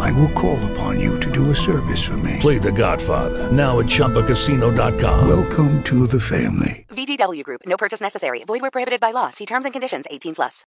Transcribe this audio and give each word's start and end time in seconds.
I 0.00 0.12
will 0.12 0.30
call 0.32 0.58
upon 0.72 1.00
you 1.00 1.18
to 1.20 1.30
do 1.30 1.50
a 1.50 1.54
service 1.54 2.02
for 2.04 2.16
me. 2.18 2.38
Play 2.40 2.58
The 2.58 2.72
Godfather 2.72 3.50
now 3.50 3.80
at 3.80 3.86
ChumbaCasino.com. 3.86 5.28
Welcome 5.28 5.82
to 5.84 6.06
the 6.06 6.20
family. 6.20 6.86
VGW 6.90 7.42
Group. 7.42 7.62
No 7.66 7.76
purchase 7.76 8.00
necessary. 8.00 8.44
Void 8.44 8.62
where 8.62 8.70
prohibited 8.70 9.00
by 9.00 9.10
law. 9.10 9.30
See 9.30 9.46
terms 9.46 9.64
and 9.64 9.72
conditions. 9.72 10.06
18 10.10 10.34
plus. 10.34 10.64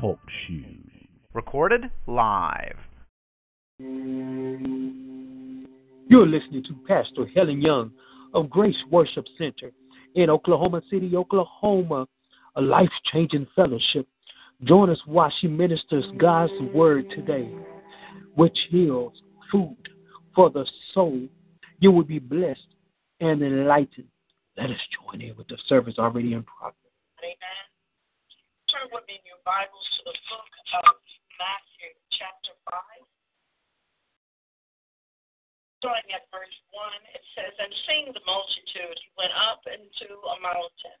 Talk 0.00 0.18
shoes. 0.46 0.90
Recorded 1.32 1.90
live. 2.06 2.76
You're 6.08 6.26
listening 6.26 6.62
to 6.64 6.74
Pastor 6.86 7.26
Helen 7.34 7.60
Young 7.60 7.90
of 8.34 8.48
Grace 8.50 8.76
Worship 8.90 9.24
Center 9.38 9.72
in 10.14 10.30
Oklahoma 10.30 10.82
City, 10.90 11.16
Oklahoma, 11.16 12.06
a 12.56 12.60
life 12.62 12.90
changing 13.12 13.46
fellowship. 13.56 14.06
Join 14.62 14.88
us 14.88 15.00
while 15.04 15.32
she 15.40 15.48
ministers 15.48 16.04
God's 16.16 16.52
word 16.72 17.10
today, 17.10 17.50
which 18.34 18.56
heals 18.70 19.12
food 19.50 19.76
for 20.34 20.50
the 20.50 20.64
soul. 20.94 21.26
You 21.80 21.90
will 21.90 22.04
be 22.04 22.18
blessed 22.18 22.74
and 23.20 23.42
enlightened. 23.42 24.08
Let 24.56 24.70
us 24.70 24.78
join 24.94 25.20
in 25.20 25.36
with 25.36 25.48
the 25.48 25.58
service 25.66 25.98
already 25.98 26.32
in 26.32 26.46
progress. 26.46 26.78
Amen. 27.18 27.64
Turn 28.70 28.86
with 28.94 29.02
me 29.10 29.18
in 29.18 29.26
your 29.26 29.42
Bibles 29.42 29.86
to 29.98 30.00
the 30.06 30.16
book 30.30 30.50
of 30.86 30.94
Matthew, 31.36 31.90
chapter 32.14 32.54
5. 32.70 32.80
Starting 35.82 36.14
at 36.14 36.24
verse 36.30 36.56
1, 36.72 37.12
it 37.12 37.24
says, 37.36 37.52
And 37.60 37.74
seeing 37.84 38.08
the 38.14 38.24
multitude, 38.24 38.96
he 38.96 39.10
went 39.18 39.34
up 39.36 39.66
into 39.66 40.08
a 40.08 40.36
mountain. 40.40 41.00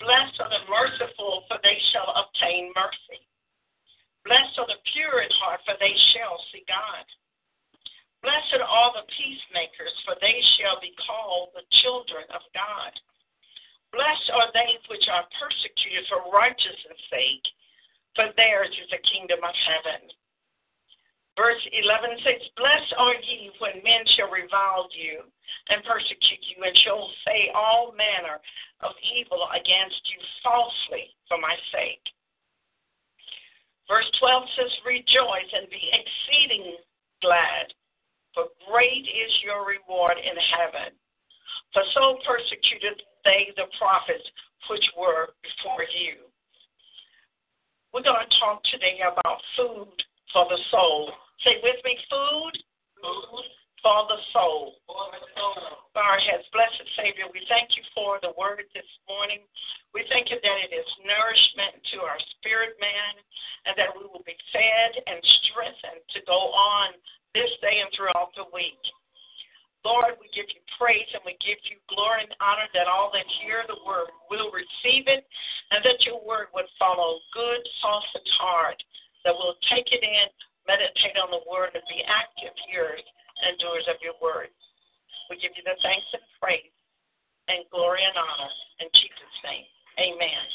Blessed 0.00 0.40
are 0.40 0.48
the 0.48 0.64
merciful, 0.64 1.44
for 1.44 1.60
they 1.62 1.76
shall 1.92 2.08
obtain 2.16 2.72
mercy. 2.72 3.20
Blessed 4.24 4.56
are 4.56 4.66
the 4.68 4.80
pure 4.96 5.20
in 5.20 5.32
heart, 5.44 5.60
for 5.68 5.76
they 5.76 5.92
shall 6.12 6.40
see 6.48 6.64
God. 6.64 7.04
Blessed 8.24 8.64
are 8.64 8.92
the 8.96 9.08
peacemakers, 9.12 9.92
for 10.04 10.16
they 10.20 10.40
shall 10.56 10.80
be 10.80 10.96
called 11.00 11.52
the 11.52 11.64
children 11.84 12.24
of 12.32 12.40
God. 12.52 12.92
Blessed 13.92 14.28
are 14.32 14.48
they 14.52 14.76
which 14.88 15.08
are 15.08 15.28
persecuted 15.36 16.08
for 16.08 16.32
righteousness' 16.32 17.04
sake, 17.12 17.46
for 18.16 18.28
theirs 18.36 18.72
is 18.76 18.88
the 18.92 19.04
kingdom 19.08 19.40
of 19.44 19.56
heaven. 19.56 20.08
Verse 21.38 21.62
11 21.72 22.18
says, 22.26 22.42
Blessed 22.56 22.94
are 22.98 23.14
ye 23.14 23.50
when 23.62 23.82
men 23.84 24.02
shall 24.16 24.30
revile 24.30 24.90
you 24.92 25.22
and 25.70 25.84
persecute 25.86 26.42
you, 26.50 26.62
and 26.64 26.76
shall 26.82 27.06
say 27.26 27.50
all 27.54 27.94
manner 27.94 28.42
of 28.82 28.92
evil 29.14 29.46
against 29.54 30.02
you 30.10 30.18
falsely 30.42 31.14
for 31.28 31.38
my 31.38 31.54
sake. 31.70 32.02
Verse 33.86 34.06
12 34.18 34.42
says, 34.58 34.72
Rejoice 34.86 35.50
and 35.54 35.70
be 35.70 35.82
exceeding 35.90 36.78
glad, 37.22 37.70
for 38.34 38.50
great 38.70 39.06
is 39.06 39.32
your 39.42 39.66
reward 39.66 40.18
in 40.18 40.36
heaven. 40.38 40.94
For 41.72 41.82
so 41.94 42.18
persecuted 42.26 43.02
they 43.24 43.54
the 43.54 43.70
prophets 43.78 44.26
which 44.68 44.86
were 44.98 45.34
before 45.42 45.86
you. 45.94 46.26
We're 47.92 48.06
going 48.06 48.22
to 48.22 48.38
talk 48.38 48.62
today 48.70 49.02
about 49.02 49.42
food 49.58 49.98
for 50.32 50.46
the 50.48 50.58
soul. 50.70 51.12
Say 51.44 51.58
with 51.62 51.80
me, 51.84 51.96
food, 52.08 52.54
food 53.02 53.44
for 53.82 54.04
the 54.08 54.20
soul. 54.32 54.76
Our 55.96 56.16
has 56.16 56.44
blessed 56.52 56.88
Savior, 56.96 57.28
we 57.32 57.44
thank 57.48 57.76
you 57.76 57.84
for 57.92 58.16
the 58.24 58.32
word 58.36 58.64
this 58.72 58.88
morning. 59.04 59.44
We 59.92 60.04
thank 60.08 60.32
you 60.32 60.40
that 60.40 60.58
it 60.64 60.72
is 60.72 60.88
nourishment 61.04 61.76
to 61.92 62.02
our 62.02 62.20
spirit 62.38 62.76
man 62.80 63.20
and 63.68 63.76
that 63.76 63.92
we 63.92 64.08
will 64.08 64.24
be 64.24 64.36
fed 64.52 64.92
and 65.06 65.20
strengthened 65.44 66.04
to 66.16 66.20
go 66.24 66.50
on 66.56 66.96
this 67.36 67.52
day 67.60 67.84
and 67.84 67.90
throughout 67.92 68.32
the 68.32 68.48
week. 68.50 68.80
Lord, 69.84 70.20
we 70.20 70.28
give 70.36 70.48
you 70.52 70.60
praise 70.76 71.08
and 71.16 71.24
we 71.24 71.36
give 71.40 71.60
you 71.68 71.80
glory 71.88 72.28
and 72.28 72.36
honor 72.40 72.68
that 72.76 72.88
all 72.88 73.08
that 73.16 73.24
hear 73.40 73.64
the 73.64 73.80
word 73.84 74.12
will 74.28 74.52
receive 74.52 75.08
it 75.08 75.24
and 75.72 75.80
that 75.84 76.04
your 76.04 76.20
word 76.20 76.52
would 76.52 76.68
follow 76.76 77.20
good, 77.32 77.60
soft, 77.80 78.12
and 78.12 78.30
hard, 78.36 78.76
that 79.24 79.32
we'll 79.32 79.56
take 79.72 79.88
it 79.88 80.04
in, 80.04 80.26
meditate 80.68 81.16
on 81.16 81.32
the 81.32 81.44
word, 81.48 81.72
and 81.72 81.84
be 81.88 82.04
active 82.04 82.52
hearers 82.68 83.04
and 83.44 83.56
doers 83.58 83.88
of 83.88 83.96
your 84.04 84.16
word. 84.20 84.52
We 85.28 85.40
give 85.40 85.54
you 85.56 85.64
the 85.64 85.78
thanks 85.80 86.08
and 86.12 86.24
praise 86.40 86.74
and 87.48 87.64
glory 87.72 88.04
and 88.04 88.16
honor 88.16 88.52
in 88.84 88.88
Jesus' 88.92 89.38
name. 89.44 89.66
Amen. 89.96 90.46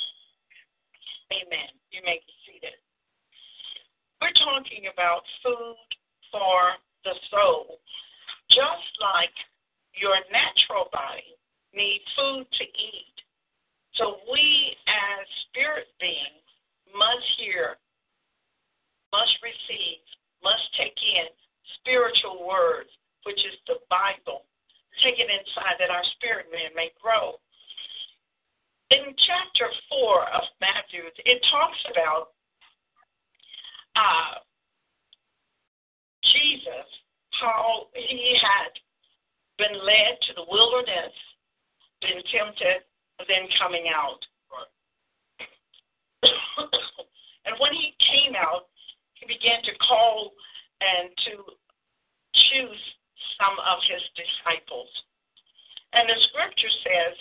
Amen. 1.33 1.69
You 1.89 2.01
may 2.05 2.21
be 2.21 2.33
seated. 2.45 2.77
We're 4.21 4.35
talking 4.37 4.85
about 4.91 5.25
food 5.41 5.89
for 6.29 6.77
the 7.03 7.15
soul. 7.31 7.79
Just 8.49 8.91
like 9.01 9.33
your 9.97 10.15
natural 10.29 10.91
body 10.93 11.33
needs 11.73 12.05
food 12.13 12.45
to 12.45 12.65
eat, 12.65 13.17
so 13.97 14.21
we 14.31 14.75
as 14.87 15.25
spirit 15.49 15.87
beings 15.99 16.45
must 16.93 17.25
hear, 17.39 17.75
must 19.11 19.33
receive, 19.41 20.03
must 20.43 20.63
take 20.77 20.95
in 20.99 21.27
spiritual 21.81 22.45
words, 22.47 22.89
which 23.23 23.39
is 23.39 23.57
the 23.67 23.81
Bible. 23.89 24.45
Take 25.03 25.19
it 25.19 25.27
inside 25.27 25.75
that 25.79 25.89
our 25.89 26.03
spirit 26.15 26.47
man 26.51 26.71
may 26.75 26.91
grow. 27.01 27.35
In 28.91 29.13
chapter 29.25 29.67
4 29.89 30.29
of 30.29 30.43
Matthew, 30.61 31.09
it 31.25 31.41
talks 31.51 31.81
about 31.89 32.37
uh, 33.95 34.39
Jesus, 36.31 36.87
how 37.41 37.87
he 37.93 38.37
had 38.39 38.71
been 39.57 39.75
led 39.83 40.19
to 40.27 40.33
the 40.35 40.45
wilderness, 40.47 41.13
been 42.01 42.21
tempted, 42.31 42.83
then 43.27 43.47
coming 43.59 43.87
out. 43.89 44.19
and 47.45 47.55
when 47.59 47.73
he 47.73 47.95
came 47.99 48.35
out, 48.35 48.67
he 49.15 49.25
began 49.25 49.63
to 49.63 49.71
call 49.87 50.31
and 50.81 51.09
to 51.25 51.55
choose 52.51 52.83
some 53.55 53.63
of 53.63 53.79
his 53.88 54.03
disciples. 54.19 54.89
And 55.93 56.09
the 56.09 56.19
scripture 56.27 56.73
says 56.83 57.16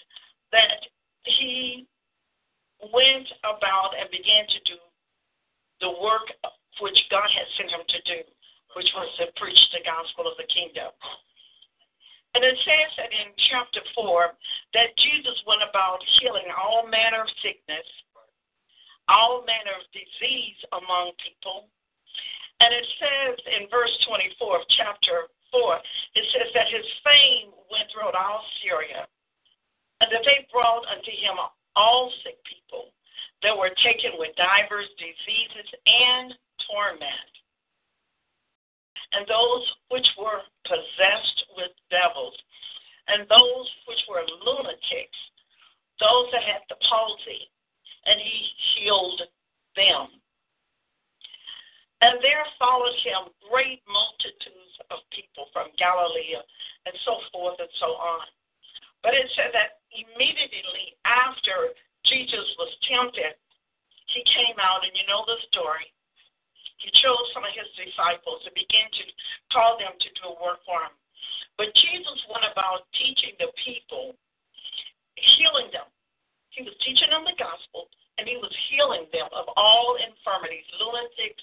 that 0.50 0.82
he 1.24 1.86
went 2.90 3.28
about 3.46 3.94
and 3.94 4.10
began 4.10 4.46
to 4.50 4.60
do 4.66 4.78
the 5.80 5.94
work 6.02 6.26
which 6.82 6.98
God 7.10 7.28
had 7.30 7.46
sent 7.56 7.70
him 7.70 7.86
to 7.86 8.00
do, 8.02 8.20
which 8.74 8.90
was 8.98 9.08
to 9.22 9.30
preach 9.38 9.62
the 9.70 9.86
gospel 9.86 10.26
of 10.26 10.34
the 10.36 10.48
kingdom. 10.50 10.90
And 12.34 12.42
it 12.42 12.58
says 12.66 12.90
that 12.98 13.14
in 13.14 13.30
chapter 13.46 13.78
4 13.94 14.34
that 14.74 14.90
Jesus 14.98 15.38
went 15.46 15.62
about 15.62 16.02
healing 16.18 16.50
all 16.50 16.82
manner 16.90 17.22
of 17.22 17.30
sickness, 17.46 17.86
all 19.06 19.46
manner 19.46 19.78
of 19.78 19.86
disease 19.94 20.58
among 20.74 21.14
people. 21.22 21.70
And 22.58 22.74
it 22.74 22.86
says 22.98 23.38
in 23.54 23.70
verse 23.70 23.94
24 24.10 24.58
of 24.58 24.66
chapter 24.74 25.30
4, 25.54 25.78
it 26.18 26.26
says 26.34 26.50
that 26.58 26.66
his 26.66 26.82
fame 27.06 27.54
went 27.70 27.86
throughout 27.94 28.18
all 28.18 28.42
Syria, 28.58 29.06
and 30.02 30.10
that 30.10 30.26
they 30.26 30.42
brought 30.50 30.82
unto 30.90 31.14
him 31.14 31.38
all 31.78 32.10
sick 32.26 32.42
people 32.42 32.90
that 33.46 33.54
were 33.54 33.70
taken 33.86 34.18
with 34.18 34.34
divers 34.34 34.90
diseases 34.98 35.68
and 35.86 36.34
torment, 36.66 37.32
and 39.14 39.22
those 39.30 39.62
which 39.94 40.06
were 40.18 40.42
possessed 40.66 41.38
with 41.54 41.70
devils, 41.86 42.34
and 43.06 43.28
those 43.30 43.68
which 43.86 44.02
were 44.10 44.26
lunatics, 44.42 45.20
those 46.02 46.26
that 46.34 46.42
had 46.42 46.66
the 46.66 46.80
palsy, 46.82 47.46
and 48.06 48.18
he 48.18 48.38
healed 48.74 49.22
them. 49.76 50.08
And 52.00 52.18
there 52.20 52.44
followed 52.58 52.96
him 53.04 53.30
great 53.48 53.80
multitudes 53.86 54.63
of 54.90 55.02
people 55.14 55.48
from 55.52 55.72
Galilee 55.78 56.38
and 56.86 56.94
so 57.04 57.20
forth 57.32 57.58
and 57.60 57.70
so 57.80 57.96
on. 57.96 58.26
But 59.04 59.12
it 59.12 59.28
said 59.36 59.52
that 59.52 59.84
immediately 59.92 60.96
after 61.04 61.76
Jesus 62.08 62.46
was 62.56 62.72
tempted, 62.88 63.36
he 64.12 64.22
came 64.28 64.56
out, 64.60 64.84
and 64.84 64.92
you 64.94 65.04
know 65.08 65.24
the 65.24 65.40
story. 65.48 65.88
He 66.78 66.92
chose 67.00 67.24
some 67.32 67.44
of 67.44 67.52
his 67.56 67.68
disciples 67.76 68.44
and 68.44 68.52
began 68.52 68.88
to 68.92 69.04
call 69.48 69.80
them 69.80 69.96
to 69.96 70.08
do 70.20 70.24
a 70.32 70.40
work 70.40 70.60
for 70.68 70.84
him. 70.84 70.94
But 71.56 71.72
Jesus 71.72 72.18
went 72.28 72.44
about 72.44 72.84
teaching 72.92 73.32
the 73.40 73.48
people, 73.60 74.18
healing 75.16 75.72
them. 75.72 75.88
He 76.52 76.62
was 76.62 76.76
teaching 76.84 77.10
them 77.10 77.24
the 77.24 77.38
gospel, 77.40 77.88
and 78.18 78.28
he 78.28 78.36
was 78.38 78.52
healing 78.70 79.08
them 79.10 79.26
of 79.32 79.48
all 79.56 79.96
infirmities, 79.98 80.66
lunatics, 80.76 81.42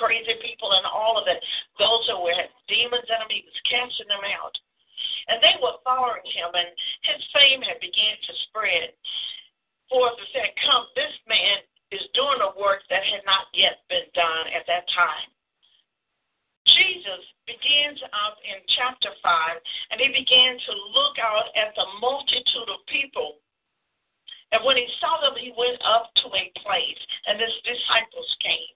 crazy 0.00 0.40
people, 0.40 0.72
and 0.72 0.88
all 0.88 1.20
of 1.20 1.28
it. 1.28 1.44
Those 1.76 2.08
who 2.08 2.24
demons 2.66 3.04
in 3.04 3.28
he 3.28 3.44
was 3.44 3.60
casting 3.68 4.08
them 4.08 4.24
out. 4.24 4.56
And 5.28 5.38
they 5.44 5.60
were 5.60 5.76
following 5.84 6.24
him, 6.24 6.50
and 6.56 6.72
his 7.04 7.20
fame 7.36 7.60
had 7.60 7.78
begun 7.78 8.16
to 8.16 8.32
spread. 8.48 8.96
For 9.92 10.08
the 10.16 10.26
said, 10.32 10.50
Come, 10.64 10.88
this 10.96 11.12
man 11.28 11.60
is 11.92 12.02
doing 12.14 12.40
a 12.40 12.56
work 12.56 12.80
that 12.88 13.04
had 13.04 13.26
not 13.26 13.50
yet 13.52 13.84
been 13.90 14.08
done 14.14 14.46
at 14.56 14.64
that 14.70 14.88
time. 14.94 15.28
Jesus 16.66 17.22
begins 17.44 17.98
up 18.14 18.38
in 18.46 18.62
chapter 18.78 19.10
5, 19.10 19.58
and 19.90 19.98
he 19.98 20.08
began 20.14 20.54
to 20.54 20.72
look 20.94 21.18
out 21.18 21.50
at 21.58 21.74
the 21.74 21.86
multitude 21.98 22.70
of 22.70 22.86
people. 22.86 23.42
And 24.54 24.62
when 24.62 24.78
he 24.78 24.86
saw 25.02 25.18
them, 25.22 25.34
he 25.38 25.54
went 25.54 25.78
up 25.82 26.10
to 26.22 26.26
a 26.30 26.46
place, 26.62 27.02
and 27.26 27.42
his 27.42 27.54
disciples 27.66 28.30
came. 28.42 28.74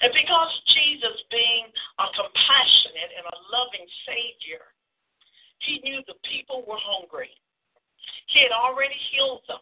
And 0.00 0.12
because 0.16 0.52
Jesus, 0.72 1.16
being 1.28 1.68
a 2.00 2.06
compassionate 2.16 3.12
and 3.20 3.26
a 3.28 3.36
loving 3.52 3.84
Savior, 4.08 4.64
he 5.60 5.84
knew 5.84 6.00
the 6.08 6.16
people 6.24 6.64
were 6.64 6.80
hungry. 6.80 7.28
He 8.32 8.40
had 8.40 8.54
already 8.56 8.96
healed 9.12 9.44
them, 9.44 9.60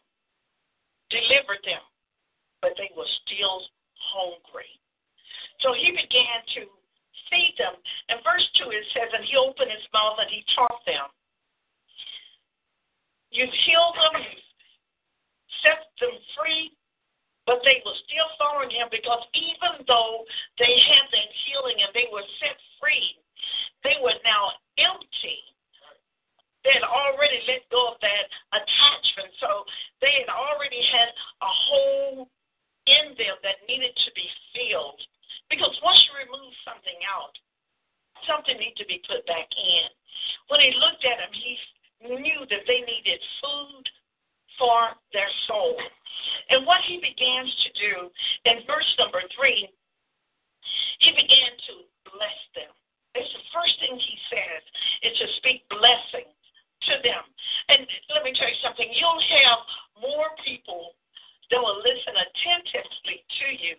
delivered 1.10 1.62
them, 1.66 1.82
but 2.62 2.78
they 2.78 2.90
were 2.94 3.08
still 3.26 3.66
hungry. 3.98 4.70
So 5.58 5.74
he 5.74 5.90
began 5.90 6.38
to 6.54 6.70
feed 7.26 7.58
them. 7.58 7.74
And 8.06 8.22
verse 8.22 8.46
2 8.62 8.70
it 8.70 8.86
says, 8.94 9.10
And 9.10 9.26
he 9.26 9.34
opened 9.34 9.74
his 9.74 9.86
mouth 9.90 10.22
and 10.22 10.30
he 10.30 10.46
taught 10.54 10.86
them. 10.86 11.10
You've 13.34 13.58
healed 13.66 13.96
them, 13.98 14.22
you've 14.22 14.48
set 15.66 15.82
them 15.98 16.14
free, 16.38 16.77
but 17.48 17.64
they 17.64 17.80
were 17.80 17.96
still 18.04 18.28
following 18.36 18.68
him 18.68 18.92
because 18.92 19.24
even 19.32 19.80
though 19.88 20.28
they 20.60 20.68
had 20.68 21.08
that 21.08 21.30
healing 21.48 21.80
and 21.80 21.88
they 21.96 22.04
were 22.12 22.28
set 22.44 22.60
free, 22.76 23.16
they 23.80 23.96
were 24.04 24.20
now 24.20 24.52
empty. 24.76 25.40
They 26.60 26.76
had 26.76 26.84
already 26.84 27.40
let 27.48 27.64
go 27.72 27.96
of 27.96 27.98
that 28.04 28.28
attachment. 28.52 29.32
So 29.40 29.64
they 30.04 30.12
had 30.20 30.28
already 30.28 30.84
had 30.92 31.08
a 31.40 31.48
hole 31.48 32.28
in 32.84 33.16
them 33.16 33.40
that 33.40 33.64
needed 33.64 33.96
to 33.96 34.10
be 34.12 34.28
filled. 34.52 35.00
Because 35.48 35.72
once 35.80 35.96
you 36.04 36.20
remove 36.20 36.52
something 36.68 37.00
out, 37.08 37.32
something 38.28 38.60
needs 38.60 38.76
to 38.76 38.84
be 38.84 39.00
put 39.08 39.24
back 39.24 39.48
in. 39.56 39.88
When 40.52 40.60
he 40.60 40.76
looked 40.76 41.00
at 41.08 41.16
them, 41.16 41.32
he 41.32 41.56
knew 42.12 42.44
that 42.52 42.68
they 42.68 42.84
needed 42.84 43.24
food 43.40 43.88
for 44.60 44.92
their 45.16 45.30
soul. 45.48 45.80
And 46.50 46.66
what 46.66 46.80
he 46.86 46.98
begins 46.98 47.50
to 47.64 47.70
do 47.76 47.94
in 48.46 48.64
verse 48.66 48.88
number 48.98 49.22
three, 49.36 49.68
he 51.00 51.10
began 51.12 51.52
to 51.70 51.74
bless 52.10 52.40
them. 52.54 52.72
It's 53.14 53.32
the 53.32 53.46
first 53.50 53.74
thing 53.80 53.98
he 53.98 54.16
says 54.30 54.62
is 55.02 55.14
to 55.18 55.26
speak 55.42 55.66
blessing 55.68 56.28
to 56.86 56.94
them. 57.02 57.24
And 57.68 57.82
let 58.14 58.22
me 58.22 58.32
tell 58.36 58.48
you 58.48 58.60
something, 58.62 58.86
you'll 58.94 59.24
have 59.42 59.60
more 59.98 60.30
people 60.44 60.94
that 61.50 61.58
will 61.58 61.80
listen 61.80 62.14
attentively 62.14 63.24
to 63.24 63.48
you 63.56 63.76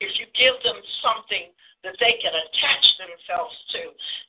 if 0.00 0.10
you 0.18 0.26
give 0.34 0.56
them 0.62 0.78
something 1.02 1.52
that 1.84 1.94
they 2.02 2.18
can 2.18 2.34
attach 2.34 2.84
themselves 2.98 3.54
to. 3.74 3.82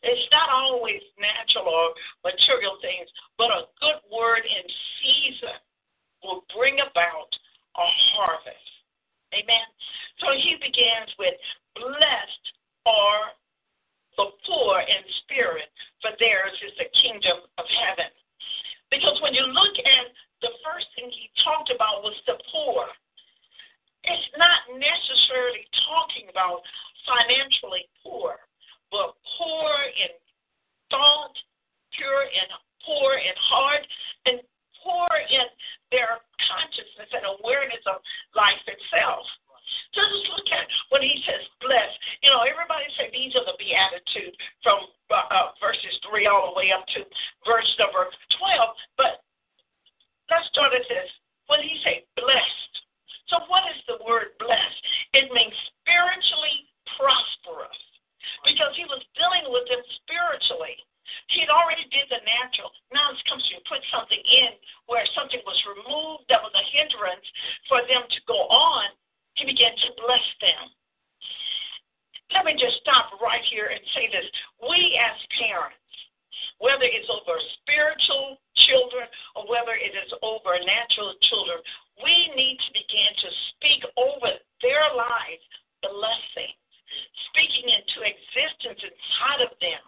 It's 0.06 0.30
not 0.30 0.54
always 0.54 1.02
natural 1.18 1.66
or 1.66 1.98
material 2.22 2.78
things, 2.82 3.10
but 3.38 3.50
a 3.50 3.70
good 3.82 4.02
word 4.14 4.46
in 4.46 4.66
season 5.02 5.58
will 6.24 6.44
bring 6.56 6.80
about 6.80 7.32
a 7.78 7.88
harvest. 8.16 8.70
Amen. 9.34 9.68
So 10.20 10.34
he 10.34 10.58
begins 10.60 11.14
with 11.20 11.36
blessed 11.76 12.46
are 12.86 13.32
the 14.18 14.28
poor 14.44 14.84
in 14.84 15.02
spirit, 15.24 15.72
for 16.02 16.12
theirs 16.20 16.56
is 16.66 16.76
the 16.76 16.90
kingdom 17.00 17.46
of 17.56 17.66
heaven. 17.72 18.12
Because 18.92 19.16
when 19.22 19.38
you 19.38 19.46
look 19.46 19.78
at 19.80 20.06
the 20.42 20.52
first 20.64 20.88
thing 20.96 21.12
he 21.12 21.30
talked 21.44 21.72
about 21.72 22.04
was 22.04 22.16
the 22.26 22.36
poor. 22.52 22.88
It's 24.04 24.32
not 24.40 24.64
necessarily 24.72 25.68
talking 25.84 26.32
about 26.32 26.64
financially 27.04 27.86
poor, 28.02 28.40
but 28.92 29.16
poor 29.38 29.72
in 30.00 30.12
thought, 30.90 31.36
pure 31.94 32.24
in 32.24 32.48
poor 32.86 33.20
in 33.20 33.36
heart, 33.36 33.84
and 34.26 34.40
poor 34.84 35.10
in 35.30 35.48
their 35.92 36.22
consciousness 36.48 37.10
and 37.14 37.26
awareness 37.40 37.84
of 37.88 38.02
life 38.36 38.64
itself. 38.68 39.26
Just 39.94 40.10
look 40.34 40.50
at 40.50 40.66
when 40.90 41.06
he 41.06 41.14
says 41.30 41.46
blessed. 41.62 41.98
You 42.26 42.34
know, 42.34 42.42
everybody 42.42 42.90
say 42.98 43.14
these 43.14 43.38
are 43.38 43.46
the 43.46 43.58
beatitudes 43.62 44.38
from 44.66 44.90
uh, 45.14 45.30
uh, 45.30 45.54
verses 45.62 45.94
3 46.10 46.26
all 46.26 46.54
the 46.54 46.58
way 46.58 46.74
up 46.74 46.86
to 46.98 47.06
verse 47.46 47.70
number 47.78 48.10
12. 48.42 48.98
But 48.98 49.22
Let's 50.30 50.46
start 50.54 50.78
at 50.78 50.86
this. 50.86 51.10
When 51.50 51.66
he 51.66 51.82
say 51.82 52.06
blessed, 52.14 52.74
so 53.34 53.42
what 53.50 53.66
is 53.74 53.82
the 53.90 53.98
word 54.06 54.38
blessed? 54.38 54.82
It 55.18 55.34
means 55.34 55.54
spiritually 55.82 56.70
prosperous 56.94 57.82
because 58.46 58.78
he 58.78 58.86
was 58.86 59.02
dealing 59.18 59.50
with 59.50 59.66
them 59.66 59.82
spiritually. 60.06 60.78
He'd 61.34 61.50
already 61.50 61.90
did 61.90 62.06
the 62.14 62.22
natural. 62.22 62.70
Now 62.94 63.10
it 63.10 63.18
comes 63.26 63.42
to 63.50 63.58
put 63.66 63.82
something 63.90 64.22
in 64.22 64.54
where 64.86 65.02
something 65.18 65.42
was 65.42 65.58
removed 65.66 66.30
that 66.30 66.46
was 66.46 66.54
a 66.54 66.70
hindrance 66.70 67.26
for 67.66 67.82
them 67.90 68.06
to 68.06 68.20
go 68.30 68.46
on. 68.46 68.94
He 69.34 69.50
began 69.50 69.74
to 69.74 69.90
bless 69.98 70.28
them. 70.46 70.70
Let 72.38 72.46
me 72.46 72.54
just 72.54 72.78
stop 72.86 73.18
right 73.18 73.42
here 73.50 73.74
and 73.74 73.82
say 73.98 74.06
this. 74.14 74.30
We 74.62 74.94
as 75.02 75.18
parents, 75.42 75.82
whether 76.62 76.86
it's 76.86 77.10
over 77.10 77.42
spiritual 77.66 78.38
children 78.70 79.08
or 79.36 79.50
whether 79.50 79.74
it 79.76 79.96
is 79.96 80.12
over 80.22 80.54
natural 80.62 81.16
children, 81.28 81.60
we 82.04 82.32
need 82.36 82.58
to 82.60 82.72
begin 82.76 83.12
to 83.24 83.30
speak 83.56 83.82
over 83.98 84.30
their 84.62 84.86
lives 84.96 85.44
blessings, 85.80 86.60
speaking 87.32 87.72
into 87.72 88.04
existence 88.04 88.80
inside 88.84 89.42
of 89.48 89.52
them, 89.64 89.80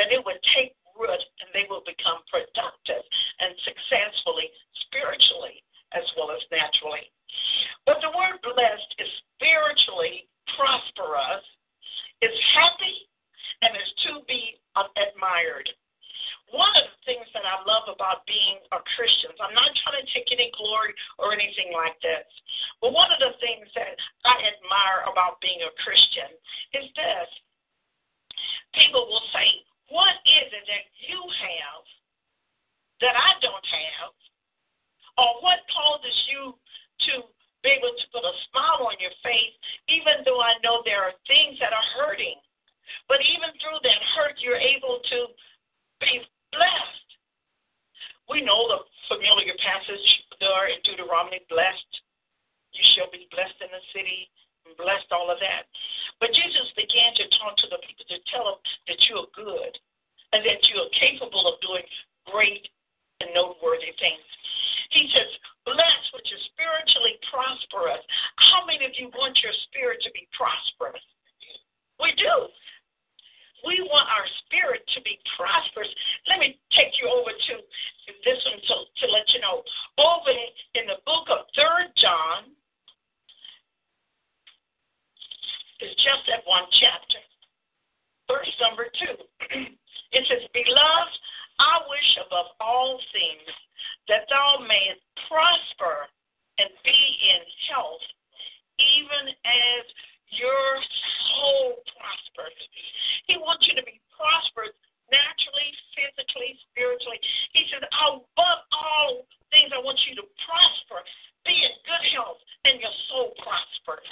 that 0.00 0.08
it 0.08 0.20
would 0.24 0.40
take 0.56 0.72
root 0.96 1.20
and 1.44 1.48
they 1.52 1.68
will 1.68 1.84
become 1.84 2.24
productive 2.32 3.04
and 3.40 3.52
successfully 3.68 4.48
spiritually 4.88 5.60
as 5.92 6.04
well 6.16 6.32
as 6.32 6.40
naturally. 6.48 7.04
But 7.84 8.00
the 8.00 8.12
word 8.16 8.40
blessed 8.40 8.90
is 8.96 9.12
spiritually 9.36 10.24
prosperous, 10.56 11.44
is 12.24 12.32
happy, 12.56 12.96
and 13.60 13.76
is 13.76 13.92
to 14.08 14.24
be 14.24 14.56
admired 14.96 15.68
one 16.54 16.70
of 16.78 16.86
the 16.86 17.02
things 17.02 17.26
that 17.34 17.42
I 17.42 17.58
love 17.66 17.90
about 17.90 18.22
being 18.30 18.62
a 18.70 18.78
Christian, 18.94 19.34
I'm 19.42 19.54
not 19.54 19.74
trying 19.82 19.98
to 19.98 20.06
take 20.14 20.30
any 20.30 20.54
glory 20.54 20.94
or 21.18 21.34
anything 21.34 21.74
like 21.74 21.98
this, 21.98 22.26
but 22.78 22.94
one 22.94 23.10
of 23.10 23.18
the 23.18 23.34
things 23.42 23.66
that 23.74 23.98
I 24.22 24.36
admire 24.54 25.10
about 25.10 25.42
being 25.42 25.58
a 25.66 25.72
Christian 25.82 26.30
is 26.78 26.86
this. 26.94 27.28
People 28.78 29.10
will 29.10 29.26
say, 29.34 29.48
What 29.90 30.14
is 30.22 30.48
it 30.54 30.64
that 30.70 30.86
you 31.02 31.18
have 31.18 31.84
that 33.02 33.16
I 33.18 33.34
don't 33.42 33.66
have? 33.66 34.14
Or 35.18 35.42
what 35.42 35.66
causes 35.72 36.16
you 36.30 36.54
to 37.10 37.12
be 37.64 37.72
able 37.74 37.90
to 37.90 38.06
put 38.12 38.22
a 38.22 38.34
smile 38.52 38.86
on 38.86 39.00
your 39.00 39.14
face, 39.24 39.56
even 39.88 40.22
though 40.22 40.44
I 40.44 40.60
know 40.62 40.84
there 40.84 41.02
are 41.02 41.16
things 41.26 41.58
that 41.58 41.72
are 41.74 41.88
hurting? 41.98 42.38
But 43.08 43.18
even 43.24 43.50
through 43.58 43.82
that 43.82 44.02
hurt, 44.14 44.38
you're 44.38 44.60
able 44.60 45.00
to 45.00 45.18
be 45.98 46.20
blessed. 46.56 47.10
We 48.26 48.42
know 48.42 48.66
the 48.66 48.80
familiar 49.06 49.54
passage 49.62 50.06
there 50.42 50.72
in 50.72 50.82
Deuteronomy, 50.82 51.45
blessed. 51.56 51.92
You 52.76 52.84
shall 52.92 53.08
be 53.08 53.24
blessed 53.32 53.56
in 53.64 53.72
the 53.72 53.84
city, 53.96 54.28
and 54.68 54.76
blessed 54.76 55.08
all 55.08 55.32
of 55.32 55.40
that. 55.40 55.64
But 56.20 56.36
Jesus 56.36 56.68
began 56.76 57.16
to 57.16 57.24
talk 57.40 57.56
to 57.64 57.68
the 57.72 57.80
people 57.80 58.04
to 58.12 58.20
tell 58.28 58.44
them 58.44 58.60
that 58.92 59.00
you 59.08 59.24
are 59.24 59.32
good 59.32 59.72
and 60.36 60.44
that 60.44 60.60
you 60.68 60.76
are 60.84 60.92
capable 61.00 61.48
of 61.48 61.56
doing 61.64 61.88
great 62.28 62.68
and 63.24 63.32
noteworthy 63.32 63.96
things. 63.96 64.28
He 64.92 65.08
says, 65.16 65.30
Blessed, 65.64 66.08
which 66.12 66.28
is 66.28 66.42
spiritually 66.52 67.16
prosperous. 67.32 68.04
How 68.52 68.68
many 68.68 68.84
of 68.84 68.92
you 69.00 69.08
want 69.16 69.40
your 69.40 69.56
spirit 69.66 70.04
to 70.04 70.12
be 70.12 70.28
prosperous? 70.36 71.02
We 71.96 72.12
do. 72.20 72.52
We 73.64 73.80
want 73.88 74.08
our 74.10 74.26
spirit 74.44 74.84
to 74.94 75.00
be 75.02 75.18
prosperous. 75.36 75.88
Let 76.28 76.38
me 76.38 76.58
take 76.76 76.92
you 77.00 77.08
over 77.08 77.32
to 77.32 77.54
this 78.24 78.40
one 78.44 78.60
to, 78.60 78.74
to 78.84 79.04
let 79.12 79.26
you 79.32 79.40
know. 79.40 79.64
Over 79.98 80.32
in 80.76 80.84
the 80.86 81.00
book 81.06 81.26
of 81.32 81.48
Third 81.56 81.90
John, 81.96 82.52
it's 85.80 85.96
just 86.02 86.22
that 86.28 86.44
one 86.46 86.68
chapter. 86.80 87.20
Verse 88.28 88.52
number 88.60 88.86
two. 88.92 89.16
It 90.14 90.22
says, 90.30 90.48
Beloved, 90.54 91.16
I 91.58 91.82
wish 91.90 92.10
above 92.24 92.54
all 92.62 92.96
things 93.12 93.52
that 94.08 94.24
thou 94.30 94.62
mayest 94.64 95.02
prosper 95.28 96.08
and 96.56 96.70
be 96.84 96.94
in 96.94 97.42
health, 97.68 98.06
even 98.78 99.34
as 99.44 99.82
your 100.34 100.70
soul 101.30 101.82
prospers. 101.94 102.58
He 103.26 103.38
wants 103.38 103.66
you 103.66 103.74
to 103.78 103.84
be 103.86 104.00
prosperous 104.14 104.74
naturally, 105.10 105.70
physically, 105.94 106.58
spiritually. 106.70 107.20
He 107.54 107.66
says, 107.70 107.82
above 107.86 108.60
all 108.74 109.26
things, 109.54 109.70
I 109.70 109.78
want 109.82 109.98
you 110.06 110.18
to 110.18 110.26
prosper, 110.42 110.98
be 111.46 111.54
in 111.54 111.74
good 111.86 112.04
health, 112.14 112.42
and 112.66 112.82
your 112.82 112.94
soul 113.10 113.30
prospers. 113.38 114.08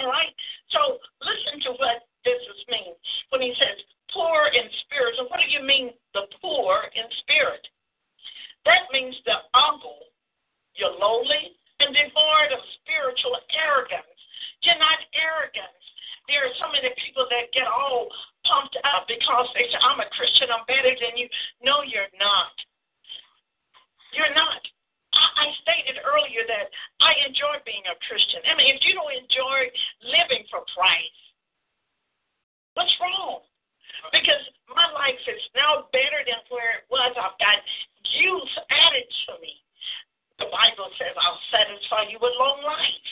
All 0.00 0.08
right? 0.12 0.32
So 0.70 1.00
listen 1.24 1.64
to 1.68 1.70
what 1.80 2.04
this 2.24 2.40
means 2.68 3.00
when 3.32 3.40
he 3.40 3.56
says 3.56 3.80
poor 4.12 4.52
in 4.52 4.68
spirit. 4.86 5.16
So 5.16 5.24
what 5.32 5.40
do 5.40 5.48
you 5.48 5.64
mean 5.64 5.96
the 6.12 6.28
poor 6.40 6.84
in 6.92 7.06
spirit? 7.24 7.64
That 8.68 8.92
means 8.92 9.16
the 9.24 9.40
humble, 9.56 10.04
you're 10.76 10.92
lowly, 10.92 11.56
and 11.80 11.96
devoid 11.96 12.52
of 12.52 12.60
spiritual 12.84 13.40
arrogance. 13.56 14.09
You're 14.60 14.80
not 14.80 15.00
arrogant. 15.16 15.76
There 16.28 16.46
are 16.46 16.54
so 16.62 16.70
many 16.70 16.92
people 17.00 17.26
that 17.26 17.50
get 17.50 17.66
all 17.66 18.06
pumped 18.46 18.78
up 18.86 19.08
because 19.10 19.50
they 19.56 19.66
say, 19.66 19.80
I'm 19.82 19.98
a 19.98 20.08
Christian, 20.14 20.52
I'm 20.52 20.62
better 20.68 20.94
than 20.94 21.18
you. 21.18 21.26
No, 21.64 21.82
you're 21.82 22.12
not. 22.20 22.54
You're 24.14 24.34
not. 24.36 24.62
I, 25.10 25.24
I 25.42 25.46
stated 25.64 25.98
earlier 26.06 26.46
that 26.46 26.70
I 27.02 27.18
enjoy 27.26 27.58
being 27.66 27.82
a 27.90 27.98
Christian. 28.06 28.46
I 28.46 28.54
mean, 28.54 28.70
if 28.70 28.84
you 28.86 28.94
don't 28.94 29.10
enjoy 29.10 29.60
living 30.06 30.46
for 30.52 30.62
Christ, 30.70 31.18
what's 32.78 32.94
wrong? 33.02 33.42
Because 34.14 34.44
my 34.70 34.86
life 34.94 35.18
is 35.26 35.42
now 35.52 35.90
better 35.90 36.22
than 36.24 36.40
where 36.48 36.78
it 36.78 36.86
was. 36.88 37.10
I've 37.18 37.36
got 37.42 37.58
youth 38.06 38.54
added 38.70 39.06
to 39.26 39.32
me. 39.42 39.58
The 40.38 40.48
Bible 40.48 40.88
says, 40.96 41.12
I'll 41.18 41.42
satisfy 41.50 42.08
you 42.08 42.22
with 42.22 42.32
long 42.38 42.62
life. 42.64 43.10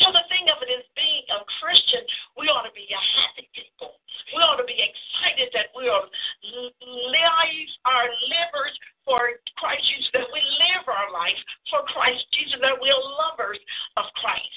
So 0.00 0.08
the 0.08 0.24
thing 0.32 0.48
of 0.48 0.62
it 0.64 0.70
is, 0.72 0.86
being 0.96 1.26
a 1.34 1.44
Christian, 1.60 2.00
we 2.38 2.48
ought 2.48 2.64
to 2.64 2.72
be 2.72 2.86
a 2.88 3.02
happy 3.20 3.50
people. 3.52 3.98
We 4.32 4.40
ought 4.40 4.56
to 4.56 4.64
be 4.64 4.78
excited 4.78 5.52
that 5.52 5.74
we 5.76 5.84
are 5.90 6.06
live 6.06 7.68
our 7.84 8.06
livers 8.30 8.74
for 9.04 9.36
Christ 9.58 9.82
Jesus, 9.90 10.08
that 10.16 10.30
we 10.30 10.40
live 10.40 10.86
our 10.86 11.10
life 11.12 11.36
for 11.68 11.82
Christ 11.90 12.22
Jesus, 12.32 12.56
that 12.62 12.78
we 12.78 12.88
are 12.88 13.02
lovers 13.02 13.60
of 13.98 14.06
Christ. 14.16 14.56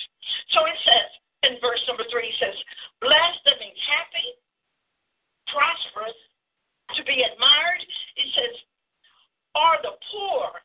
So 0.53 0.63
it 0.70 0.77
says 0.86 1.10
in 1.50 1.60
verse 1.60 1.82
number 1.89 2.06
three, 2.08 2.30
it 2.30 2.38
says, 2.39 2.56
blessed, 3.01 3.42
that 3.50 3.60
means 3.60 3.82
happy, 3.89 4.30
prosperous, 5.51 6.16
to 6.96 7.01
be 7.03 7.25
admired. 7.25 7.84
It 8.16 8.30
says, 8.38 8.53
are 9.58 9.82
the 9.84 9.98
poor 10.13 10.63